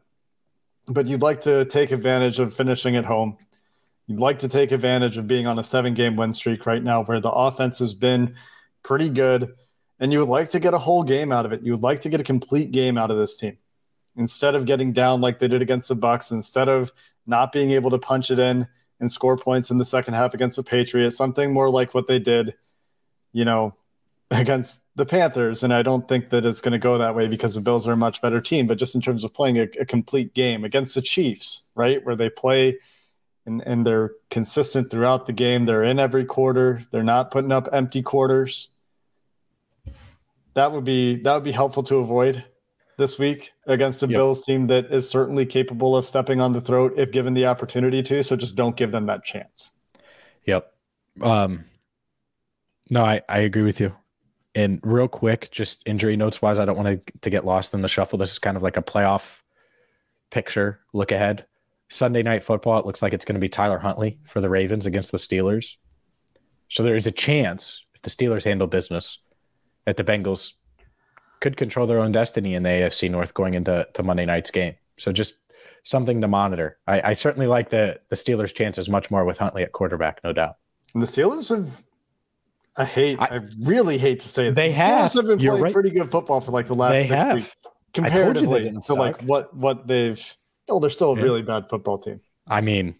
But 0.86 1.06
you'd 1.06 1.22
like 1.22 1.40
to 1.42 1.64
take 1.64 1.90
advantage 1.90 2.38
of 2.38 2.54
finishing 2.54 2.96
at 2.96 3.04
home. 3.04 3.36
You'd 4.08 4.20
like 4.20 4.40
to 4.40 4.48
take 4.48 4.72
advantage 4.72 5.18
of 5.18 5.28
being 5.28 5.46
on 5.46 5.58
a 5.58 5.62
seven 5.62 5.94
game 5.94 6.16
win 6.16 6.32
streak 6.32 6.66
right 6.66 6.82
now 6.82 7.04
where 7.04 7.20
the 7.20 7.30
offense 7.30 7.78
has 7.78 7.94
been 7.94 8.34
pretty 8.82 9.10
good 9.10 9.54
and 10.00 10.12
you 10.12 10.18
would 10.18 10.28
like 10.28 10.50
to 10.50 10.60
get 10.60 10.74
a 10.74 10.78
whole 10.78 11.02
game 11.02 11.30
out 11.30 11.44
of 11.44 11.52
it. 11.52 11.62
You 11.62 11.72
would 11.72 11.82
like 11.82 12.00
to 12.00 12.08
get 12.08 12.20
a 12.20 12.24
complete 12.24 12.70
game 12.70 12.96
out 12.96 13.10
of 13.10 13.18
this 13.18 13.36
team 13.36 13.58
instead 14.16 14.54
of 14.54 14.64
getting 14.64 14.92
down 14.92 15.20
like 15.20 15.38
they 15.38 15.48
did 15.48 15.62
against 15.62 15.88
the 15.88 15.96
Bucs, 15.96 16.32
instead 16.32 16.68
of 16.68 16.92
not 17.26 17.52
being 17.52 17.70
able 17.72 17.90
to 17.90 17.98
punch 17.98 18.30
it 18.30 18.38
in 18.38 18.66
and 19.00 19.10
score 19.10 19.36
points 19.36 19.70
in 19.70 19.78
the 19.78 19.84
second 19.84 20.14
half 20.14 20.34
against 20.34 20.56
the 20.56 20.62
Patriots, 20.62 21.16
something 21.16 21.52
more 21.52 21.70
like 21.70 21.94
what 21.94 22.08
they 22.08 22.18
did, 22.18 22.54
you 23.32 23.44
know, 23.44 23.74
against 24.30 24.82
the 24.96 25.06
Panthers. 25.06 25.62
And 25.62 25.72
I 25.72 25.82
don't 25.82 26.08
think 26.08 26.30
that 26.30 26.44
it's 26.44 26.60
going 26.60 26.72
to 26.72 26.78
go 26.78 26.98
that 26.98 27.14
way 27.14 27.28
because 27.28 27.54
the 27.54 27.60
Bills 27.60 27.86
are 27.86 27.92
a 27.92 27.96
much 27.96 28.20
better 28.20 28.40
team, 28.40 28.66
but 28.66 28.78
just 28.78 28.94
in 28.94 29.00
terms 29.00 29.24
of 29.24 29.32
playing 29.32 29.58
a, 29.58 29.68
a 29.80 29.86
complete 29.86 30.34
game 30.34 30.64
against 30.64 30.94
the 30.94 31.02
Chiefs, 31.02 31.62
right? 31.74 32.04
Where 32.04 32.16
they 32.16 32.30
play 32.30 32.78
and, 33.48 33.62
and 33.66 33.86
they're 33.86 34.12
consistent 34.30 34.90
throughout 34.90 35.26
the 35.26 35.32
game. 35.32 35.64
They're 35.64 35.82
in 35.82 35.98
every 35.98 36.24
quarter. 36.24 36.86
They're 36.92 37.02
not 37.02 37.30
putting 37.30 37.50
up 37.50 37.68
empty 37.72 38.02
quarters. 38.02 38.68
That 40.54 40.72
would 40.72 40.84
be 40.84 41.16
that 41.22 41.34
would 41.34 41.44
be 41.44 41.52
helpful 41.52 41.82
to 41.84 41.96
avoid 41.96 42.44
this 42.96 43.18
week 43.18 43.52
against 43.66 44.02
a 44.02 44.06
yep. 44.06 44.18
Bills 44.18 44.44
team 44.44 44.66
that 44.66 44.86
is 44.92 45.08
certainly 45.08 45.46
capable 45.46 45.96
of 45.96 46.04
stepping 46.04 46.40
on 46.40 46.52
the 46.52 46.60
throat 46.60 46.94
if 46.96 47.10
given 47.10 47.32
the 47.32 47.46
opportunity 47.46 48.02
to. 48.02 48.22
So 48.22 48.36
just 48.36 48.54
don't 48.54 48.76
give 48.76 48.92
them 48.92 49.06
that 49.06 49.24
chance. 49.24 49.72
Yep. 50.46 50.72
Um, 51.22 51.64
no, 52.90 53.04
I, 53.04 53.22
I 53.28 53.40
agree 53.40 53.62
with 53.62 53.80
you. 53.80 53.94
And 54.54 54.80
real 54.82 55.08
quick, 55.08 55.50
just 55.52 55.82
injury 55.86 56.16
notes 56.16 56.42
wise, 56.42 56.58
I 56.58 56.64
don't 56.64 56.76
want 56.76 57.06
to, 57.06 57.12
to 57.20 57.30
get 57.30 57.44
lost 57.44 57.72
in 57.72 57.80
the 57.80 57.88
shuffle. 57.88 58.18
This 58.18 58.32
is 58.32 58.38
kind 58.38 58.56
of 58.56 58.62
like 58.62 58.76
a 58.76 58.82
playoff 58.82 59.40
picture 60.30 60.80
look 60.92 61.12
ahead. 61.12 61.46
Sunday 61.88 62.22
night 62.22 62.42
football, 62.42 62.78
it 62.78 62.86
looks 62.86 63.02
like 63.02 63.12
it's 63.12 63.24
going 63.24 63.34
to 63.34 63.40
be 63.40 63.48
Tyler 63.48 63.78
Huntley 63.78 64.18
for 64.26 64.40
the 64.40 64.50
Ravens 64.50 64.86
against 64.86 65.12
the 65.12 65.18
Steelers. 65.18 65.76
So 66.68 66.82
there 66.82 66.96
is 66.96 67.06
a 67.06 67.12
chance 67.12 67.84
if 67.94 68.02
the 68.02 68.10
Steelers 68.10 68.44
handle 68.44 68.66
business 68.66 69.18
that 69.86 69.96
the 69.96 70.04
Bengals 70.04 70.54
could 71.40 71.56
control 71.56 71.86
their 71.86 72.00
own 72.00 72.12
destiny 72.12 72.54
in 72.54 72.62
the 72.62 72.68
AFC 72.68 73.10
North 73.10 73.32
going 73.32 73.54
into 73.54 73.86
to 73.94 74.02
Monday 74.02 74.26
night's 74.26 74.50
game. 74.50 74.74
So 74.98 75.12
just 75.12 75.34
something 75.84 76.20
to 76.20 76.28
monitor. 76.28 76.78
I, 76.86 77.10
I 77.10 77.12
certainly 77.14 77.46
like 77.46 77.70
the 77.70 77.98
the 78.08 78.16
Steelers' 78.16 78.54
chances 78.54 78.88
much 78.88 79.10
more 79.10 79.24
with 79.24 79.38
Huntley 79.38 79.62
at 79.62 79.72
quarterback, 79.72 80.20
no 80.22 80.32
doubt. 80.32 80.56
And 80.94 81.02
the 81.02 81.06
Steelers 81.06 81.48
have. 81.48 81.68
I 82.76 82.84
hate. 82.84 83.18
I, 83.20 83.26
I 83.26 83.40
really 83.60 83.98
hate 83.98 84.20
to 84.20 84.28
say 84.28 84.48
it. 84.48 84.54
They 84.54 84.68
the 84.68 84.74
have. 84.74 85.10
Steelers 85.10 85.16
have 85.16 85.26
been 85.26 85.38
playing 85.38 85.62
right. 85.62 85.72
pretty 85.72 85.90
good 85.90 86.10
football 86.10 86.40
for 86.40 86.50
like 86.50 86.66
the 86.66 86.74
last 86.74 86.92
They 86.92 87.06
six 87.06 87.22
have. 87.22 87.34
weeks, 87.36 87.50
I 87.64 88.10
told 88.10 88.40
you 88.40 88.46
they 88.46 88.64
comparatively 88.64 88.80
to 88.86 88.94
like 88.94 89.20
what 89.22 89.56
what 89.56 89.86
they've. 89.86 90.36
Oh, 90.68 90.80
they're 90.80 90.90
still 90.90 91.12
a 91.12 91.20
really 91.20 91.42
bad 91.42 91.68
football 91.68 91.98
team. 91.98 92.20
I 92.46 92.60
mean, 92.60 92.94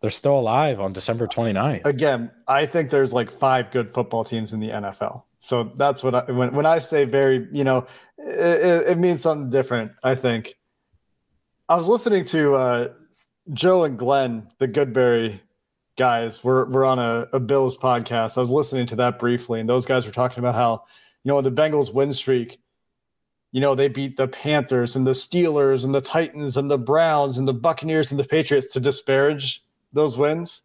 they're 0.00 0.10
still 0.10 0.38
alive 0.38 0.80
on 0.80 0.92
December 0.92 1.26
29th. 1.26 1.84
Again, 1.84 2.30
I 2.46 2.66
think 2.66 2.90
there's 2.90 3.12
like 3.12 3.30
five 3.30 3.70
good 3.70 3.90
football 3.90 4.24
teams 4.24 4.52
in 4.52 4.60
the 4.60 4.68
NFL. 4.68 5.22
So 5.40 5.72
that's 5.76 6.02
what 6.02 6.14
I 6.14 6.30
when 6.30 6.54
when 6.54 6.66
I 6.66 6.78
say 6.78 7.04
very, 7.04 7.48
you 7.52 7.64
know, 7.64 7.86
it, 8.18 8.60
it, 8.64 8.88
it 8.88 8.98
means 8.98 9.22
something 9.22 9.50
different. 9.50 9.92
I 10.02 10.14
think. 10.14 10.54
I 11.68 11.76
was 11.76 11.88
listening 11.88 12.24
to 12.26 12.54
uh, 12.54 12.88
Joe 13.52 13.84
and 13.84 13.98
Glenn, 13.98 14.48
the 14.58 14.68
Goodberry 14.68 15.40
guys. 15.96 16.42
We're 16.42 16.66
we're 16.66 16.84
on 16.84 16.98
a, 16.98 17.28
a 17.32 17.40
Bills 17.40 17.76
podcast. 17.76 18.36
I 18.36 18.40
was 18.40 18.50
listening 18.50 18.86
to 18.88 18.96
that 18.96 19.18
briefly, 19.18 19.60
and 19.60 19.68
those 19.68 19.86
guys 19.86 20.06
were 20.06 20.12
talking 20.12 20.38
about 20.38 20.54
how 20.54 20.84
you 21.22 21.32
know 21.32 21.40
the 21.40 21.52
Bengals 21.52 21.92
win 21.92 22.12
streak. 22.12 22.60
You 23.54 23.60
know 23.60 23.76
they 23.76 23.86
beat 23.86 24.16
the 24.16 24.26
Panthers 24.26 24.96
and 24.96 25.06
the 25.06 25.12
Steelers 25.12 25.84
and 25.84 25.94
the 25.94 26.00
Titans 26.00 26.56
and 26.56 26.68
the 26.68 26.76
Browns 26.76 27.38
and 27.38 27.46
the 27.46 27.54
Buccaneers 27.54 28.10
and 28.10 28.18
the 28.18 28.24
Patriots 28.24 28.72
to 28.72 28.80
disparage 28.80 29.62
those 29.92 30.18
wins. 30.18 30.62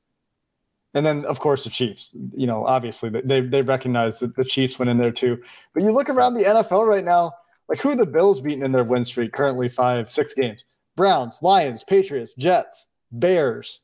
And 0.96 1.06
then, 1.06 1.24
of 1.26 1.40
course, 1.40 1.66
the 1.66 1.70
Chiefs. 1.70 2.18
You 2.36 2.48
know, 2.48 2.66
obviously, 2.66 3.12
they 3.12 3.42
they 3.42 3.62
recognize 3.62 4.20
that 4.22 4.36
the 4.36 4.44
Chiefs 4.44 4.80
went 4.80 4.90
in 4.90 4.98
there 4.98 5.12
too. 5.12 5.40
But 5.76 5.84
you 5.84 5.92
look 5.92 6.10
around 6.10 6.34
the 6.34 6.46
NFL 6.46 6.88
right 6.88 7.06
now, 7.06 7.34
like 7.68 7.80
who 7.80 7.96
the 7.96 8.08
Bills 8.08 8.42
beating 8.42 8.66
in 8.66 8.72
their 8.72 8.84
win 8.84 9.06
streak? 9.06 9.34
Currently, 9.34 9.70
five, 9.70 10.10
six 10.10 10.34
games. 10.34 10.66
Browns, 10.96 11.44
Lions, 11.44 11.84
Patriots, 11.84 12.34
Jets, 12.40 12.88
Bears, 13.12 13.82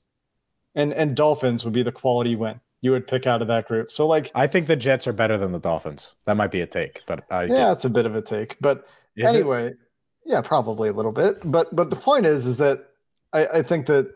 and 0.74 0.91
and 0.94 1.15
Dolphins 1.15 1.63
would 1.63 1.74
be 1.74 1.84
the 1.84 1.91
quality 1.91 2.36
win 2.36 2.60
you 2.86 2.91
would 2.91 3.08
pick 3.08 3.26
out 3.26 3.41
of 3.41 3.48
that 3.48 3.67
group. 3.67 3.89
So, 3.89 4.06
like, 4.06 4.30
I 4.36 4.45
think 4.45 4.67
the 4.67 4.76
Jets 4.76 5.08
are 5.08 5.13
better 5.13 5.38
than 5.39 5.52
the 5.52 5.60
Dolphins. 5.60 6.13
That 6.26 6.38
might 6.38 6.52
be 6.52 6.62
a 6.62 6.67
take, 6.67 7.02
but 7.08 7.26
I, 7.32 7.45
yeah, 7.45 7.71
it's 7.71 7.84
a 7.86 7.89
bit 7.89 8.06
of 8.06 8.13
a 8.15 8.21
take, 8.21 8.58
but 8.62 8.86
Is 9.15 9.34
it? 9.34 9.38
anyway, 9.38 9.74
yeah, 10.26 10.41
probably 10.41 10.89
a 10.89 10.93
little 10.93 11.12
bit. 11.12 11.39
But 11.43 11.76
but 11.76 11.89
the 11.89 11.95
point 11.95 12.26
is, 12.28 12.45
is 12.45 12.58
that 12.60 12.86
I, 13.34 13.48
I 13.56 13.62
think 13.63 13.88
that 13.88 14.12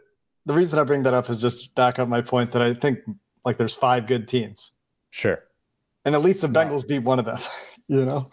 the 0.45 0.53
reason 0.53 0.77
I 0.77 0.83
bring 0.83 1.01
that 1.03 1.15
up 1.15 1.29
is 1.31 1.41
just 1.41 1.73
back 1.73 1.97
up 1.97 2.07
my 2.07 2.21
point 2.21 2.51
that 2.51 2.61
I 2.61 2.73
think 2.75 2.99
like 3.43 3.57
there's 3.57 3.75
five 3.75 4.05
good 4.05 4.27
teams, 4.27 4.71
sure. 5.09 5.39
and 6.05 6.13
at 6.13 6.21
least 6.21 6.41
the. 6.41 6.47
Bengals 6.47 6.87
beat 6.87 6.99
one 6.99 7.17
of 7.19 7.25
them. 7.25 7.39
You 7.91 8.05
know, 8.05 8.29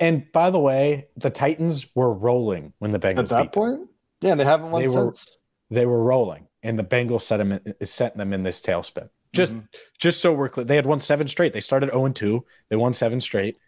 And 0.00 0.26
by 0.32 0.50
the 0.50 0.58
way, 0.58 1.06
the 1.16 1.30
Titans 1.30 1.86
were 1.94 2.12
rolling 2.12 2.72
when 2.80 2.90
the 2.90 2.98
Bengals 2.98 3.18
at 3.20 3.28
that 3.28 3.42
beat 3.42 3.52
them. 3.52 3.76
point, 3.78 3.90
yeah, 4.20 4.30
and 4.32 4.40
they 4.40 4.44
haven't 4.44 4.72
won 4.72 4.82
They 4.82 4.88
were- 4.88 4.94
since. 5.12 5.38
They 5.70 5.86
were 5.86 6.02
rolling, 6.02 6.46
and 6.62 6.78
the 6.78 6.84
Bengals 6.84 7.22
set 7.22 7.38
them 7.38 7.58
is 7.80 7.90
setting 7.90 8.18
them 8.18 8.32
in 8.32 8.42
this 8.42 8.60
tailspin. 8.60 9.08
Just 9.32 9.54
Mhm. 9.54 9.68
just 9.98 10.20
so 10.20 10.32
we're 10.32 10.48
clear, 10.48 10.64
they 10.64 10.76
had 10.76 10.86
won 10.86 11.00
seven 11.00 11.26
straight. 11.28 11.52
They 11.52 11.60
started 11.60 11.90
0 11.90 12.06
and 12.06 12.16
2. 12.16 12.44
They 12.70 12.76
won 12.76 12.94
seven 12.94 13.20
straight. 13.20 13.58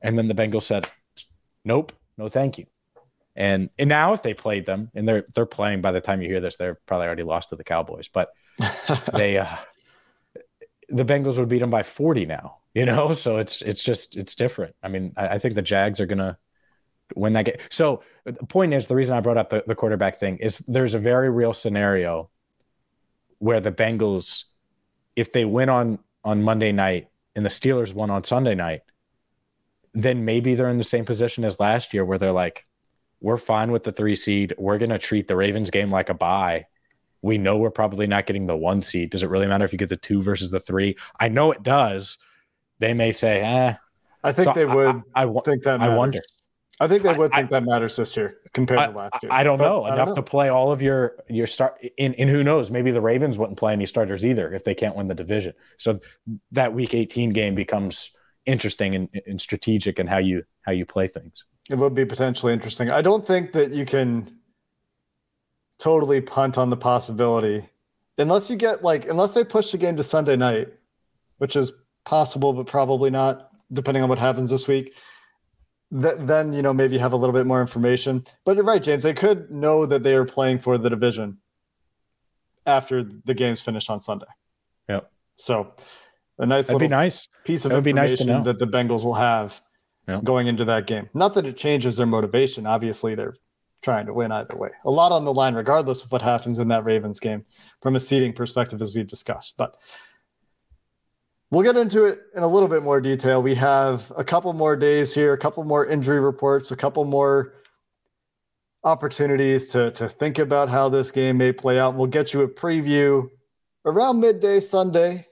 And 0.00 0.18
then 0.18 0.28
the 0.28 0.34
Bengals 0.34 0.62
said, 0.62 0.88
Nope, 1.64 1.92
no 2.16 2.28
thank 2.28 2.58
you. 2.58 2.66
And 3.36 3.70
and 3.78 3.88
now 3.88 4.12
if 4.12 4.22
they 4.22 4.34
played 4.34 4.66
them, 4.66 4.90
and 4.94 5.06
they're 5.08 5.24
they're 5.34 5.46
playing 5.46 5.80
by 5.80 5.92
the 5.92 6.00
time 6.00 6.22
you 6.22 6.28
hear 6.28 6.40
this, 6.40 6.56
they're 6.56 6.78
probably 6.86 7.06
already 7.06 7.22
lost 7.22 7.50
to 7.50 7.56
the 7.56 7.64
Cowboys. 7.64 8.08
But 8.08 8.30
they 9.14 9.38
uh 9.38 9.56
the 10.88 11.04
Bengals 11.04 11.38
would 11.38 11.48
beat 11.48 11.60
them 11.60 11.70
by 11.70 11.82
40 11.82 12.26
now, 12.26 12.58
you 12.74 12.84
know? 12.84 13.12
So 13.14 13.38
it's 13.38 13.62
it's 13.62 13.82
just 13.82 14.16
it's 14.16 14.34
different. 14.34 14.74
I 14.82 14.88
mean, 14.88 15.12
I, 15.16 15.28
I 15.28 15.38
think 15.38 15.54
the 15.54 15.62
Jags 15.62 16.00
are 16.00 16.06
gonna 16.06 16.36
win 17.16 17.32
that 17.34 17.44
get 17.44 17.60
So 17.70 18.02
the 18.24 18.32
point 18.32 18.74
is 18.74 18.86
the 18.86 18.94
reason 18.96 19.14
I 19.14 19.20
brought 19.20 19.36
up 19.36 19.50
the, 19.50 19.64
the 19.66 19.74
quarterback 19.74 20.16
thing 20.16 20.38
is 20.38 20.58
there's 20.58 20.94
a 20.94 20.98
very 20.98 21.30
real 21.30 21.52
scenario 21.52 22.30
where 23.38 23.60
the 23.60 23.72
Bengals, 23.72 24.44
if 25.16 25.32
they 25.32 25.44
win 25.44 25.68
on 25.68 25.98
on 26.24 26.42
Monday 26.42 26.72
night 26.72 27.08
and 27.34 27.44
the 27.44 27.50
Steelers 27.50 27.92
won 27.92 28.10
on 28.10 28.22
Sunday 28.24 28.54
night, 28.54 28.82
then 29.94 30.24
maybe 30.24 30.54
they're 30.54 30.68
in 30.68 30.78
the 30.78 30.84
same 30.84 31.04
position 31.04 31.44
as 31.44 31.58
last 31.60 31.92
year 31.92 32.04
where 32.04 32.18
they're 32.18 32.32
like, 32.32 32.66
we're 33.20 33.36
fine 33.38 33.70
with 33.70 33.84
the 33.84 33.92
three 33.92 34.16
seed. 34.16 34.54
We're 34.58 34.78
gonna 34.78 34.98
treat 34.98 35.28
the 35.28 35.36
Ravens 35.36 35.70
game 35.70 35.90
like 35.90 36.08
a 36.08 36.14
bye. 36.14 36.66
We 37.20 37.38
know 37.38 37.56
we're 37.56 37.70
probably 37.70 38.06
not 38.06 38.26
getting 38.26 38.46
the 38.46 38.56
one 38.56 38.82
seed. 38.82 39.10
Does 39.10 39.22
it 39.22 39.30
really 39.30 39.46
matter 39.46 39.64
if 39.64 39.72
you 39.72 39.78
get 39.78 39.88
the 39.88 39.96
two 39.96 40.20
versus 40.20 40.50
the 40.50 40.58
three? 40.58 40.96
I 41.20 41.28
know 41.28 41.52
it 41.52 41.62
does. 41.62 42.18
They 42.80 42.94
may 42.94 43.12
say, 43.12 43.40
eh. 43.40 43.74
I 44.24 44.32
think 44.32 44.46
So 44.46 44.52
they 44.52 44.66
would 44.66 45.02
I, 45.14 45.26
think 45.44 45.62
that. 45.64 45.80
I 45.80 45.96
wonder. 45.96 46.20
I 46.80 46.88
think 46.88 47.02
they 47.02 47.12
would 47.14 47.32
I- 47.32 47.38
think 47.38 47.50
that 47.50 47.64
matters 47.64 47.96
this 47.96 48.16
year 48.16 48.38
compared 48.54 48.80
I, 48.80 48.86
to 48.86 48.92
last 48.96 49.22
year. 49.22 49.30
I 49.32 49.42
don't 49.44 49.58
But 49.58 49.64
know 49.64 49.84
I 49.84 49.88
don't 49.90 49.98
enough 49.98 50.08
know. 50.10 50.14
to 50.16 50.22
play 50.22 50.48
all 50.48 50.72
of 50.72 50.82
your 50.82 51.16
your 51.28 51.46
start. 51.46 51.78
In 51.98 52.14
in 52.14 52.28
who 52.28 52.42
knows? 52.42 52.70
Maybe 52.70 52.90
the 52.90 53.00
Ravens 53.00 53.38
wouldn't 53.38 53.58
play 53.58 53.72
any 53.72 53.86
starters 53.86 54.24
either 54.26 54.52
if 54.52 54.64
they 54.64 54.74
can't 54.74 54.96
win 54.96 55.06
the 55.08 55.14
division. 55.14 55.52
So 55.78 56.00
that 56.52 56.72
Week 56.72 56.94
18 56.94 57.30
game 57.30 57.54
becomes 57.54 58.10
interesting 58.46 58.94
and, 58.96 59.08
and 59.26 59.40
strategic 59.40 59.98
in 60.00 60.06
how 60.06 60.18
you 60.18 60.42
how 60.62 60.72
you 60.72 60.84
play 60.86 61.06
things. 61.06 61.44
It 61.70 61.76
would 61.78 61.94
be 61.94 62.04
potentially 62.04 62.52
interesting. 62.52 62.90
I 62.90 63.02
don't 63.02 63.24
think 63.26 63.52
that 63.52 63.70
you 63.70 63.84
can 63.84 64.36
totally 65.78 66.20
punt 66.20 66.58
on 66.58 66.70
the 66.70 66.76
possibility 66.76 67.64
unless 68.18 68.48
you 68.50 68.56
get 68.56 68.82
like 68.82 69.08
unless 69.08 69.34
they 69.34 69.44
push 69.44 69.70
the 69.72 69.78
game 69.78 69.96
to 69.96 70.02
Sunday 70.02 70.36
night, 70.36 70.68
which 71.38 71.54
is 71.56 71.72
possible 72.04 72.52
but 72.52 72.66
probably 72.66 73.10
not 73.10 73.50
depending 73.72 74.02
on 74.02 74.08
what 74.08 74.18
happens 74.18 74.50
this 74.50 74.66
week. 74.68 74.94
Th- 76.00 76.16
then 76.20 76.52
you 76.52 76.62
know 76.62 76.72
maybe 76.72 76.96
have 76.98 77.12
a 77.12 77.16
little 77.16 77.34
bit 77.34 77.46
more 77.46 77.60
information. 77.60 78.24
But 78.44 78.56
you're 78.56 78.64
right, 78.64 78.82
James. 78.82 79.02
They 79.02 79.12
could 79.14 79.50
know 79.50 79.84
that 79.86 80.02
they 80.02 80.14
are 80.14 80.24
playing 80.24 80.58
for 80.58 80.78
the 80.78 80.88
division 80.90 81.38
after 82.66 83.02
the 83.02 83.34
game's 83.34 83.60
finished 83.60 83.90
on 83.90 84.00
Sunday. 84.00 84.26
Yep. 84.88 85.10
So 85.36 85.74
a 86.38 86.46
nice 86.46 86.68
That'd 86.68 86.80
be 86.80 86.88
nice. 86.88 87.28
piece 87.44 87.64
of 87.64 87.70
That 87.70 87.76
would 87.76 87.84
be 87.84 87.92
nice 87.92 88.12
information 88.12 88.26
to 88.34 88.38
know. 88.38 88.44
that 88.52 88.58
the 88.58 88.66
Bengals 88.66 89.04
will 89.04 89.14
have 89.14 89.60
Yeah. 90.08 90.20
going 90.24 90.46
into 90.46 90.64
that 90.66 90.86
game. 90.86 91.08
Not 91.14 91.34
that 91.34 91.46
it 91.46 91.56
changes 91.56 91.96
their 91.96 92.06
motivation. 92.06 92.66
Obviously, 92.66 93.14
they're 93.14 93.34
trying 93.82 94.06
to 94.06 94.14
win 94.14 94.30
either 94.32 94.56
way. 94.56 94.70
A 94.84 94.90
lot 94.90 95.12
on 95.12 95.24
the 95.24 95.34
line, 95.34 95.54
regardless 95.54 96.04
of 96.04 96.12
what 96.12 96.22
happens 96.22 96.58
in 96.58 96.68
that 96.68 96.84
Ravens 96.84 97.18
game 97.20 97.44
from 97.80 97.96
a 97.96 98.00
seeding 98.00 98.32
perspective, 98.32 98.80
as 98.80 98.94
we've 98.94 99.06
discussed. 99.08 99.56
But 99.56 99.76
we'll 101.52 101.62
get 101.62 101.76
into 101.76 102.06
it 102.06 102.22
in 102.34 102.42
a 102.42 102.48
little 102.48 102.68
bit 102.68 102.82
more 102.82 103.00
detail. 103.00 103.42
We 103.42 103.54
have 103.56 104.10
a 104.16 104.24
couple 104.24 104.52
more 104.54 104.74
days 104.74 105.14
here, 105.14 105.34
a 105.34 105.38
couple 105.38 105.62
more 105.64 105.86
injury 105.86 106.18
reports, 106.18 106.70
a 106.70 106.76
couple 106.76 107.04
more 107.04 107.52
opportunities 108.84 109.70
to, 109.70 109.92
to 109.92 110.08
think 110.08 110.38
about 110.38 110.70
how 110.70 110.88
this 110.88 111.10
game 111.10 111.36
may 111.36 111.52
play 111.52 111.78
out. 111.78 111.94
We'll 111.94 112.08
get 112.08 112.32
you 112.32 112.40
a 112.40 112.48
preview 112.48 113.28
around 113.84 114.18
midday 114.18 114.60
Sunday 114.60 115.26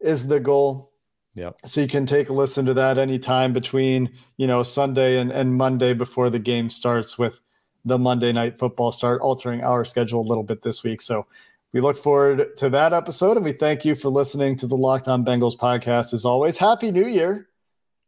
is 0.00 0.26
the 0.26 0.40
goal. 0.40 0.92
Yep. 1.36 1.60
So 1.64 1.80
you 1.80 1.88
can 1.88 2.04
take 2.04 2.28
a 2.28 2.32
listen 2.32 2.66
to 2.66 2.74
that 2.74 2.98
anytime 2.98 3.52
between, 3.52 4.10
you 4.36 4.48
know, 4.48 4.64
Sunday 4.64 5.18
and, 5.18 5.30
and 5.30 5.54
Monday 5.54 5.94
before 5.94 6.30
the 6.30 6.40
game 6.40 6.68
starts 6.68 7.16
with 7.16 7.40
the 7.84 7.96
Monday 7.96 8.32
night 8.32 8.58
football 8.58 8.90
start, 8.90 9.22
altering 9.22 9.62
our 9.62 9.84
schedule 9.84 10.20
a 10.20 10.28
little 10.28 10.42
bit 10.42 10.62
this 10.62 10.82
week. 10.82 11.00
So 11.00 11.26
we 11.72 11.80
look 11.80 11.96
forward 11.96 12.56
to 12.58 12.70
that 12.70 12.92
episode 12.92 13.36
and 13.36 13.44
we 13.44 13.52
thank 13.52 13.84
you 13.84 13.94
for 13.94 14.08
listening 14.08 14.56
to 14.56 14.66
the 14.66 14.76
Locked 14.76 15.08
On 15.08 15.24
Bengals 15.24 15.56
podcast. 15.56 16.12
As 16.12 16.24
always, 16.24 16.56
Happy 16.56 16.90
New 16.90 17.06
Year. 17.06 17.48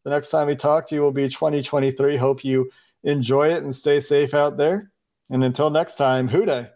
The 0.04 0.10
next 0.10 0.30
time 0.30 0.48
we 0.48 0.56
talk 0.56 0.88
to 0.88 0.94
you 0.96 1.00
will 1.00 1.12
be 1.12 1.28
2023. 1.28 2.16
Hope 2.16 2.44
you 2.44 2.70
enjoy 3.04 3.50
it 3.50 3.62
and 3.62 3.74
stay 3.74 4.00
safe 4.00 4.34
out 4.34 4.56
there. 4.56 4.90
And 5.30 5.44
until 5.44 5.70
next 5.70 5.96
time, 5.96 6.28
Who 6.28 6.44
Dey 6.44 6.70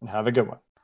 and 0.00 0.10
have 0.10 0.26
a 0.26 0.32
good 0.32 0.46
one. 0.46 0.58